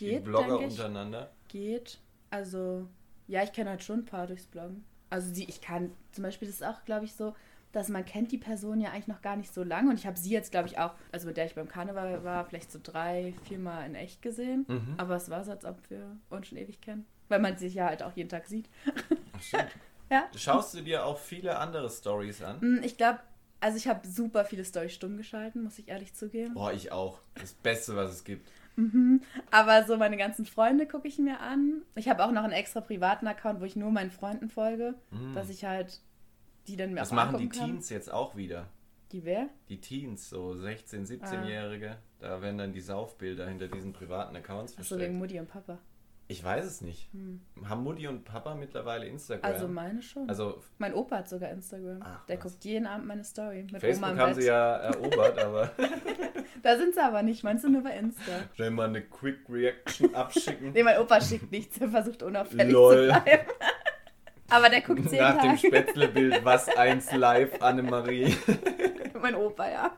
die 0.00 0.06
Geht, 0.06 0.24
Blogger 0.24 0.48
denke 0.48 0.64
ich. 0.66 0.70
untereinander? 0.72 1.30
Geht. 1.48 1.98
Also, 2.30 2.86
ja, 3.28 3.42
ich 3.42 3.52
kenne 3.52 3.70
halt 3.70 3.82
schon 3.82 4.00
ein 4.00 4.04
paar 4.04 4.26
durchs 4.26 4.46
Bloggen. 4.46 4.84
Also 5.10 5.32
sie, 5.32 5.44
ich 5.44 5.60
kann, 5.60 5.92
zum 6.12 6.24
Beispiel, 6.24 6.48
das 6.48 6.56
ist 6.56 6.64
auch, 6.66 6.84
glaube 6.84 7.04
ich, 7.04 7.14
so, 7.14 7.34
dass 7.72 7.88
man 7.88 8.04
kennt 8.04 8.32
die 8.32 8.38
Person 8.38 8.80
ja 8.80 8.90
eigentlich 8.90 9.08
noch 9.08 9.22
gar 9.22 9.36
nicht 9.36 9.52
so 9.52 9.62
lange. 9.62 9.90
Und 9.90 9.98
ich 9.98 10.06
habe 10.06 10.16
sie 10.18 10.30
jetzt, 10.30 10.50
glaube 10.50 10.68
ich, 10.68 10.78
auch, 10.78 10.94
also 11.12 11.26
mit 11.26 11.36
der 11.36 11.46
ich 11.46 11.54
beim 11.54 11.68
Karneval 11.68 12.24
war, 12.24 12.44
vielleicht 12.46 12.72
so 12.72 12.78
drei, 12.82 13.34
vier 13.44 13.58
Mal 13.58 13.84
in 13.86 13.94
echt 13.94 14.22
gesehen. 14.22 14.64
Mhm. 14.68 14.94
Aber 14.96 15.16
es 15.16 15.28
war 15.28 15.44
so, 15.44 15.50
als 15.50 15.64
ob 15.64 15.78
wir 15.90 16.16
uns 16.30 16.48
schon 16.48 16.58
ewig 16.58 16.80
kennen. 16.80 17.04
Weil 17.28 17.40
man 17.40 17.56
sich 17.58 17.74
ja 17.74 17.86
halt 17.86 18.02
auch 18.02 18.12
jeden 18.14 18.28
Tag 18.28 18.46
sieht. 18.46 18.68
Ach, 19.36 19.42
stimmt. 19.42 19.68
Ja. 20.08 20.28
Schaust 20.36 20.72
du 20.74 20.82
dir 20.82 21.04
auch 21.04 21.18
viele 21.18 21.58
andere 21.58 21.90
Stories 21.90 22.40
an? 22.40 22.58
Mm, 22.60 22.80
Ich 22.84 22.96
glaube, 22.96 23.18
also 23.58 23.76
ich 23.76 23.88
habe 23.88 24.06
super 24.06 24.44
viele 24.44 24.64
Storys 24.64 24.94
stumm 24.94 25.16
geschalten, 25.16 25.64
muss 25.64 25.80
ich 25.80 25.88
ehrlich 25.88 26.14
zugeben. 26.14 26.54
Boah, 26.54 26.72
ich 26.72 26.92
auch. 26.92 27.18
Das 27.34 27.54
Beste, 27.54 27.96
was 27.96 28.12
es 28.12 28.22
gibt. 28.22 28.48
Aber 29.50 29.84
so 29.84 29.96
meine 29.96 30.16
ganzen 30.16 30.46
Freunde 30.46 30.86
gucke 30.86 31.08
ich 31.08 31.18
mir 31.18 31.40
an. 31.40 31.82
Ich 31.94 32.08
habe 32.08 32.24
auch 32.24 32.30
noch 32.30 32.44
einen 32.44 32.52
extra 32.52 32.80
privaten 32.80 33.26
Account, 33.26 33.60
wo 33.60 33.64
ich 33.64 33.74
nur 33.74 33.90
meinen 33.90 34.10
Freunden 34.12 34.48
folge, 34.48 34.94
dass 35.34 35.48
ich 35.50 35.64
halt 35.64 36.00
die 36.68 36.76
dann 36.76 36.92
Mm. 36.92 36.96
Das 36.96 37.12
machen 37.12 37.38
die 37.38 37.48
kann. 37.48 37.66
Teens 37.66 37.88
jetzt 37.90 38.12
auch 38.12 38.36
wieder. 38.36 38.66
Die 39.12 39.24
wer? 39.24 39.48
Die 39.68 39.80
Teens, 39.80 40.28
so 40.28 40.50
16-, 40.50 41.20
Ah. 41.22 41.26
17-Jährige, 41.26 41.96
da 42.18 42.42
werden 42.42 42.58
dann 42.58 42.72
die 42.72 42.80
Saufbilder 42.80 43.46
hinter 43.48 43.68
diesen 43.68 43.92
privaten 43.92 44.34
Accounts 44.36 44.72
Achso, 44.72 44.76
versteckt. 44.88 45.02
wegen 45.02 45.18
Mutti 45.18 45.38
und 45.38 45.48
Papa. 45.48 45.78
Ich 46.28 46.42
weiß 46.42 46.64
es 46.64 46.80
nicht. 46.80 47.08
Haben 47.68 47.84
Mutti 47.84 48.08
und 48.08 48.24
Papa 48.24 48.56
mittlerweile 48.56 49.06
Instagram? 49.06 49.44
Also 49.52 49.68
meine 49.68 50.02
schon. 50.02 50.28
Also 50.28 50.60
mein 50.78 50.92
Opa 50.92 51.18
hat 51.18 51.28
sogar 51.28 51.50
Instagram. 51.50 52.00
Ach, 52.02 52.26
Der 52.26 52.36
was. 52.38 52.42
guckt 52.52 52.64
jeden 52.64 52.84
Abend 52.88 53.06
meine 53.06 53.22
Story 53.22 53.62
mit 53.62 53.70
Oma 53.74 53.78
Facebook 53.78 54.10
im 54.10 54.18
haben 54.18 54.32
Bett. 54.34 54.42
sie 54.42 54.48
ja 54.48 54.76
erobert, 54.78 55.38
aber 55.38 55.70
Da 56.64 56.76
sind 56.76 56.94
sie 56.94 57.00
aber 57.00 57.22
nicht. 57.22 57.44
Meinst 57.44 57.62
du 57.62 57.68
nur 57.70 57.84
bei 57.84 57.96
Insta? 57.96 58.22
schnell 58.56 58.72
mal 58.72 58.88
eine 58.88 59.02
Quick 59.02 59.48
Reaction 59.48 60.12
abschicken. 60.16 60.72
Nee, 60.72 60.82
mein 60.82 60.98
Opa 60.98 61.20
schickt 61.20 61.52
nichts. 61.52 61.78
Er 61.78 61.90
versucht 61.90 62.24
unauffällig 62.24 62.72
Lol. 62.72 62.96
zu 62.96 63.22
bleiben. 63.22 63.46
Aber 64.48 64.68
der 64.68 64.80
guckt 64.80 65.04
jeden 65.04 65.18
Nach 65.18 65.40
dem 65.40 65.50
Tag. 65.52 65.58
Spätzlebild, 65.58 66.44
was 66.44 66.68
eins 66.76 67.12
live, 67.12 67.60
Annemarie. 67.60 68.36
mein 69.20 69.34
Opa, 69.34 69.68
ja. 69.68 69.96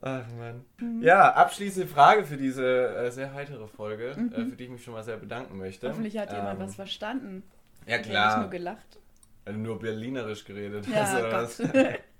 Ach 0.00 0.26
man. 0.38 0.64
Mhm. 0.78 1.02
Ja, 1.02 1.32
abschließende 1.32 1.88
Frage 1.88 2.24
für 2.24 2.36
diese 2.36 2.94
äh, 2.94 3.10
sehr 3.10 3.34
heitere 3.34 3.66
Folge, 3.66 4.14
mhm. 4.16 4.32
äh, 4.32 4.46
für 4.46 4.56
die 4.56 4.64
ich 4.64 4.70
mich 4.70 4.84
schon 4.84 4.94
mal 4.94 5.02
sehr 5.02 5.16
bedanken 5.16 5.58
möchte. 5.58 5.88
Hoffentlich 5.88 6.16
hat 6.18 6.30
ähm, 6.30 6.36
jemand 6.36 6.60
was 6.60 6.74
verstanden. 6.76 7.42
Ja, 7.86 7.98
klar. 7.98 8.36
Ich 8.36 8.40
nur 8.42 8.50
gelacht. 8.50 8.98
Also 9.44 9.58
nur 9.58 9.78
berlinerisch 9.78 10.44
geredet. 10.44 10.86
Ja, 10.86 11.04
also, 11.04 11.64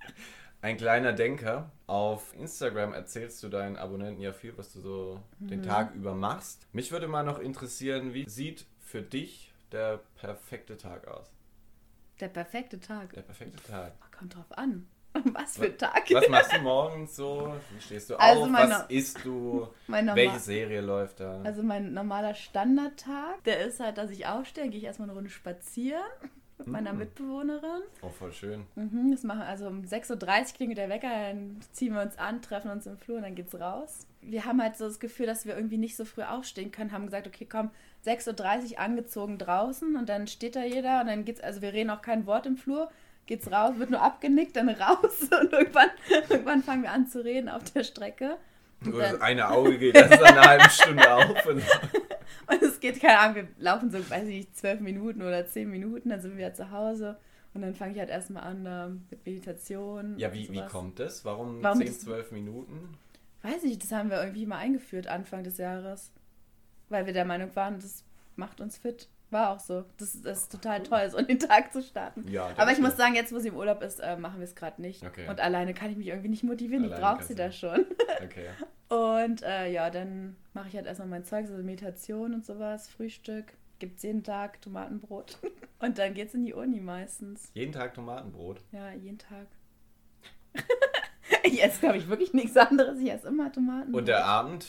Ein 0.60 0.76
kleiner 0.76 1.12
Denker. 1.12 1.70
Auf 1.86 2.34
Instagram 2.34 2.92
erzählst 2.92 3.42
du 3.42 3.48
deinen 3.48 3.76
Abonnenten 3.76 4.20
ja 4.20 4.32
viel, 4.32 4.56
was 4.58 4.72
du 4.72 4.80
so 4.80 5.20
mhm. 5.38 5.48
den 5.48 5.62
Tag 5.62 5.94
über 5.94 6.14
machst. 6.14 6.66
Mich 6.72 6.90
würde 6.90 7.06
mal 7.06 7.22
noch 7.22 7.38
interessieren, 7.38 8.12
wie 8.12 8.28
sieht 8.28 8.66
für 8.80 9.02
dich 9.02 9.47
der 9.72 10.00
perfekte 10.16 10.76
Tag 10.76 11.06
aus? 11.08 11.30
Der 12.20 12.28
perfekte 12.28 12.80
Tag? 12.80 13.12
Der 13.12 13.22
perfekte 13.22 13.62
Tag. 13.62 13.92
Kommt 14.10 14.34
drauf 14.34 14.50
an. 14.50 14.88
Was 15.32 15.56
für 15.56 15.66
ein 15.66 15.78
Tag. 15.78 16.10
Was 16.10 16.28
machst 16.28 16.52
du 16.52 16.60
morgens 16.60 17.16
so? 17.16 17.54
Wie 17.74 17.80
stehst 17.80 18.10
du 18.10 18.16
also 18.16 18.44
auf? 18.44 18.52
Was 18.52 18.86
isst 18.88 19.24
du? 19.24 19.68
Welche 19.86 20.38
Serie 20.38 20.80
läuft 20.80 21.20
da? 21.20 21.40
Also 21.42 21.62
mein 21.62 21.92
normaler 21.92 22.34
Standardtag, 22.34 23.42
der 23.44 23.66
ist 23.66 23.80
halt, 23.80 23.98
dass 23.98 24.10
ich 24.10 24.26
aufstehe, 24.26 24.68
gehe 24.68 24.78
ich 24.78 24.84
erstmal 24.84 25.08
eine 25.08 25.16
Runde 25.16 25.30
spazieren 25.30 26.02
mit 26.58 26.66
meiner 26.66 26.92
mhm. 26.92 26.98
Mitbewohnerin. 26.98 27.82
Oh, 28.02 28.10
voll 28.10 28.32
schön. 28.32 28.66
Mhm, 28.74 29.12
das 29.12 29.22
machen, 29.22 29.42
also 29.42 29.68
um 29.68 29.82
6.30 29.82 30.10
Uhr 30.10 30.56
klingelt 30.56 30.78
der 30.78 30.88
Wecker, 30.88 31.08
dann 31.08 31.60
ziehen 31.72 31.94
wir 31.94 32.02
uns 32.02 32.18
an, 32.18 32.42
treffen 32.42 32.70
uns 32.70 32.86
im 32.86 32.98
Flur 32.98 33.18
und 33.18 33.22
dann 33.22 33.34
geht's 33.34 33.54
raus. 33.54 34.06
Wir 34.20 34.44
haben 34.44 34.60
halt 34.60 34.76
so 34.76 34.86
das 34.86 34.98
Gefühl, 34.98 35.26
dass 35.26 35.46
wir 35.46 35.56
irgendwie 35.56 35.78
nicht 35.78 35.96
so 35.96 36.04
früh 36.04 36.22
aufstehen 36.22 36.72
können, 36.72 36.92
haben 36.92 37.06
gesagt, 37.06 37.26
okay, 37.26 37.46
komm, 37.48 37.70
6.30 38.06 38.72
Uhr 38.72 38.78
angezogen 38.78 39.38
draußen 39.38 39.96
und 39.96 40.08
dann 40.08 40.26
steht 40.26 40.56
da 40.56 40.64
jeder 40.64 41.00
und 41.00 41.08
dann 41.08 41.24
geht's, 41.24 41.40
also 41.40 41.62
wir 41.62 41.72
reden 41.72 41.90
auch 41.90 42.02
kein 42.02 42.26
Wort 42.26 42.46
im 42.46 42.56
Flur, 42.56 42.90
geht's 43.26 43.50
raus, 43.50 43.74
wird 43.76 43.90
nur 43.90 44.02
abgenickt, 44.02 44.56
dann 44.56 44.68
raus 44.68 45.28
und 45.40 45.52
irgendwann, 45.52 45.90
irgendwann 46.28 46.62
fangen 46.62 46.82
wir 46.82 46.92
an 46.92 47.06
zu 47.06 47.24
reden 47.24 47.48
auf 47.48 47.64
der 47.72 47.84
Strecke. 47.84 48.38
Und 48.84 48.96
das 48.96 49.20
eine 49.20 49.48
Auge 49.48 49.76
geht 49.76 49.96
erst 49.96 50.22
eine 50.22 50.40
halbe 50.40 50.70
Stunde 50.70 51.12
auf. 51.12 51.46
Und, 51.46 51.62
und 52.46 52.62
es 52.62 52.78
geht, 52.78 53.00
keine 53.00 53.18
Ahnung, 53.18 53.34
wir 53.34 53.48
laufen 53.58 53.90
so, 53.90 53.98
weiß 53.98 54.28
ich 54.28 54.36
nicht, 54.36 54.56
zwölf 54.56 54.80
Minuten 54.80 55.22
oder 55.22 55.46
zehn 55.46 55.68
Minuten, 55.68 56.10
dann 56.10 56.20
sind 56.20 56.36
wir 56.36 56.54
zu 56.54 56.70
Hause. 56.70 57.18
Und 57.54 57.62
dann 57.62 57.74
fange 57.74 57.94
ich 57.94 57.98
halt 57.98 58.10
erstmal 58.10 58.44
an 58.44 59.02
mit 59.10 59.26
Meditation. 59.26 60.16
Ja, 60.16 60.32
wie, 60.32 60.48
wie 60.52 60.64
kommt 60.66 61.00
das? 61.00 61.24
Warum, 61.24 61.62
Warum 61.62 61.78
10, 61.78 61.92
12 61.92 62.30
Minuten? 62.30 62.96
Weiß 63.42 63.64
ich, 63.64 63.78
das 63.78 63.90
haben 63.90 64.10
wir 64.10 64.20
irgendwie 64.20 64.46
mal 64.46 64.58
eingeführt 64.58 65.08
Anfang 65.08 65.42
des 65.42 65.58
Jahres. 65.58 66.12
Weil 66.88 67.06
wir 67.06 67.12
der 67.12 67.24
Meinung 67.24 67.54
waren, 67.54 67.78
das 67.80 68.04
macht 68.36 68.60
uns 68.60 68.78
fit. 68.78 69.08
War 69.30 69.50
auch 69.50 69.60
so. 69.60 69.84
Das, 69.98 70.22
das 70.22 70.38
ist 70.42 70.52
total 70.52 70.82
toll, 70.82 71.10
so 71.10 71.20
den 71.20 71.38
Tag 71.38 71.72
zu 71.72 71.82
starten. 71.82 72.26
Ja, 72.28 72.50
Aber 72.56 72.72
ich 72.72 72.78
muss 72.78 72.96
sagen, 72.96 73.14
jetzt, 73.14 73.32
wo 73.32 73.38
sie 73.38 73.48
im 73.48 73.56
Urlaub 73.56 73.82
ist, 73.82 74.00
äh, 74.00 74.16
machen 74.16 74.38
wir 74.38 74.44
es 74.44 74.54
gerade 74.54 74.80
nicht. 74.80 75.04
Okay. 75.04 75.28
Und 75.28 75.38
alleine 75.40 75.74
kann 75.74 75.90
ich 75.90 75.98
mich 75.98 76.06
irgendwie 76.06 76.30
nicht 76.30 76.44
motivieren. 76.44 76.84
Alleine 76.84 77.00
ich 77.00 77.06
brauche 77.06 77.24
sie 77.24 77.34
da 77.34 77.52
schon. 77.52 77.84
Okay. 78.20 78.48
und 78.88 79.44
äh, 79.44 79.70
ja, 79.70 79.90
dann 79.90 80.34
mache 80.52 80.66
ich 80.66 80.74
halt 80.74 80.86
erstmal 80.86 81.06
mein 81.06 81.24
Zeug, 81.24 81.46
so 81.46 81.54
Meditation 81.54 82.34
und 82.34 82.44
sowas, 82.44 82.88
Frühstück. 82.88 83.44
Gibt 83.78 83.98
es 83.98 84.02
jeden 84.02 84.24
Tag 84.24 84.60
Tomatenbrot. 84.60 85.38
und 85.78 85.98
dann 85.98 86.14
geht's 86.14 86.34
in 86.34 86.44
die 86.44 86.52
Uni 86.52 86.80
meistens. 86.80 87.50
Jeden 87.54 87.72
Tag 87.72 87.94
Tomatenbrot? 87.94 88.60
Ja, 88.72 88.90
jeden 88.90 89.18
Tag. 89.18 89.46
ich 91.44 91.62
esse, 91.62 91.78
glaube 91.78 91.98
ich, 91.98 92.08
wirklich 92.08 92.32
nichts 92.32 92.56
anderes. 92.56 92.98
Ich 92.98 93.08
esse 93.08 93.28
immer 93.28 93.52
Tomatenbrot. 93.52 94.00
Und 94.00 94.08
der 94.08 94.24
Abend 94.24 94.66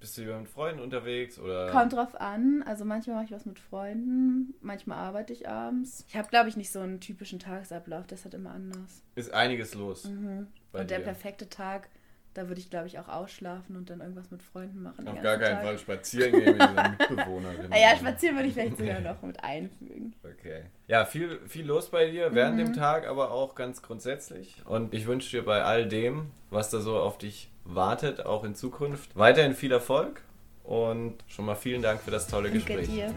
bist 0.00 0.16
du 0.16 0.22
lieber 0.22 0.38
mit 0.38 0.48
Freunden 0.48 0.80
unterwegs 0.80 1.38
oder? 1.38 1.70
Kommt 1.70 1.92
drauf 1.92 2.18
an. 2.18 2.64
Also 2.66 2.84
manchmal 2.84 3.16
mache 3.16 3.26
ich 3.26 3.32
was 3.32 3.44
mit 3.44 3.58
Freunden, 3.58 4.54
manchmal 4.62 4.98
arbeite 4.98 5.32
ich 5.32 5.48
abends. 5.48 6.04
Ich 6.08 6.16
habe, 6.16 6.28
glaube 6.28 6.48
ich, 6.48 6.56
nicht 6.56 6.72
so 6.72 6.80
einen 6.80 7.00
typischen 7.00 7.38
Tagesablauf. 7.38 8.06
Das 8.06 8.24
hat 8.24 8.34
immer 8.34 8.50
anders. 8.50 9.02
Ist 9.14 9.32
einiges 9.32 9.74
los. 9.74 10.04
Mhm. 10.04 10.48
Und 10.72 10.80
dir. 10.80 10.84
der 10.84 11.00
perfekte 11.00 11.50
Tag, 11.50 11.90
da 12.32 12.48
würde 12.48 12.60
ich, 12.60 12.70
glaube 12.70 12.86
ich, 12.86 12.98
auch 12.98 13.08
ausschlafen 13.08 13.76
und 13.76 13.90
dann 13.90 14.00
irgendwas 14.00 14.30
mit 14.30 14.42
Freunden 14.42 14.82
machen. 14.82 15.06
Auf 15.06 15.20
gar 15.20 15.36
keinen 15.36 15.56
Tag. 15.56 15.64
Fall 15.64 15.78
spazieren 15.78 16.32
gehen 16.32 16.52
mit 16.52 16.60
deiner 16.60 16.88
Mitbewohnerin. 16.98 17.70
ja, 17.72 17.96
spazieren 17.96 18.36
würde 18.36 18.48
ich 18.48 18.54
vielleicht 18.54 18.78
sogar 18.78 19.00
noch 19.00 19.20
mit 19.22 19.42
einfügen. 19.44 20.14
Okay. 20.24 20.62
Ja, 20.86 21.04
viel, 21.04 21.40
viel 21.46 21.66
los 21.66 21.90
bei 21.90 22.08
dir 22.08 22.34
während 22.34 22.56
mhm. 22.56 22.66
dem 22.66 22.72
Tag, 22.72 23.06
aber 23.06 23.32
auch 23.32 23.54
ganz 23.54 23.82
grundsätzlich. 23.82 24.62
Und 24.64 24.94
ich 24.94 25.06
wünsche 25.06 25.30
dir 25.30 25.44
bei 25.44 25.62
all 25.62 25.86
dem, 25.86 26.30
was 26.48 26.70
da 26.70 26.80
so 26.80 26.98
auf 26.98 27.18
dich 27.18 27.49
wartet, 27.64 28.24
auch 28.24 28.44
in 28.44 28.54
Zukunft. 28.54 29.16
Weiterhin 29.16 29.54
viel 29.54 29.72
Erfolg 29.72 30.22
und 30.64 31.14
schon 31.28 31.46
mal 31.46 31.56
vielen 31.56 31.82
Dank 31.82 32.00
für 32.00 32.10
das 32.10 32.28
tolle 32.28 32.50
Gespräch. 32.50 32.86
Danke 32.86 32.92
dir. 32.92 33.14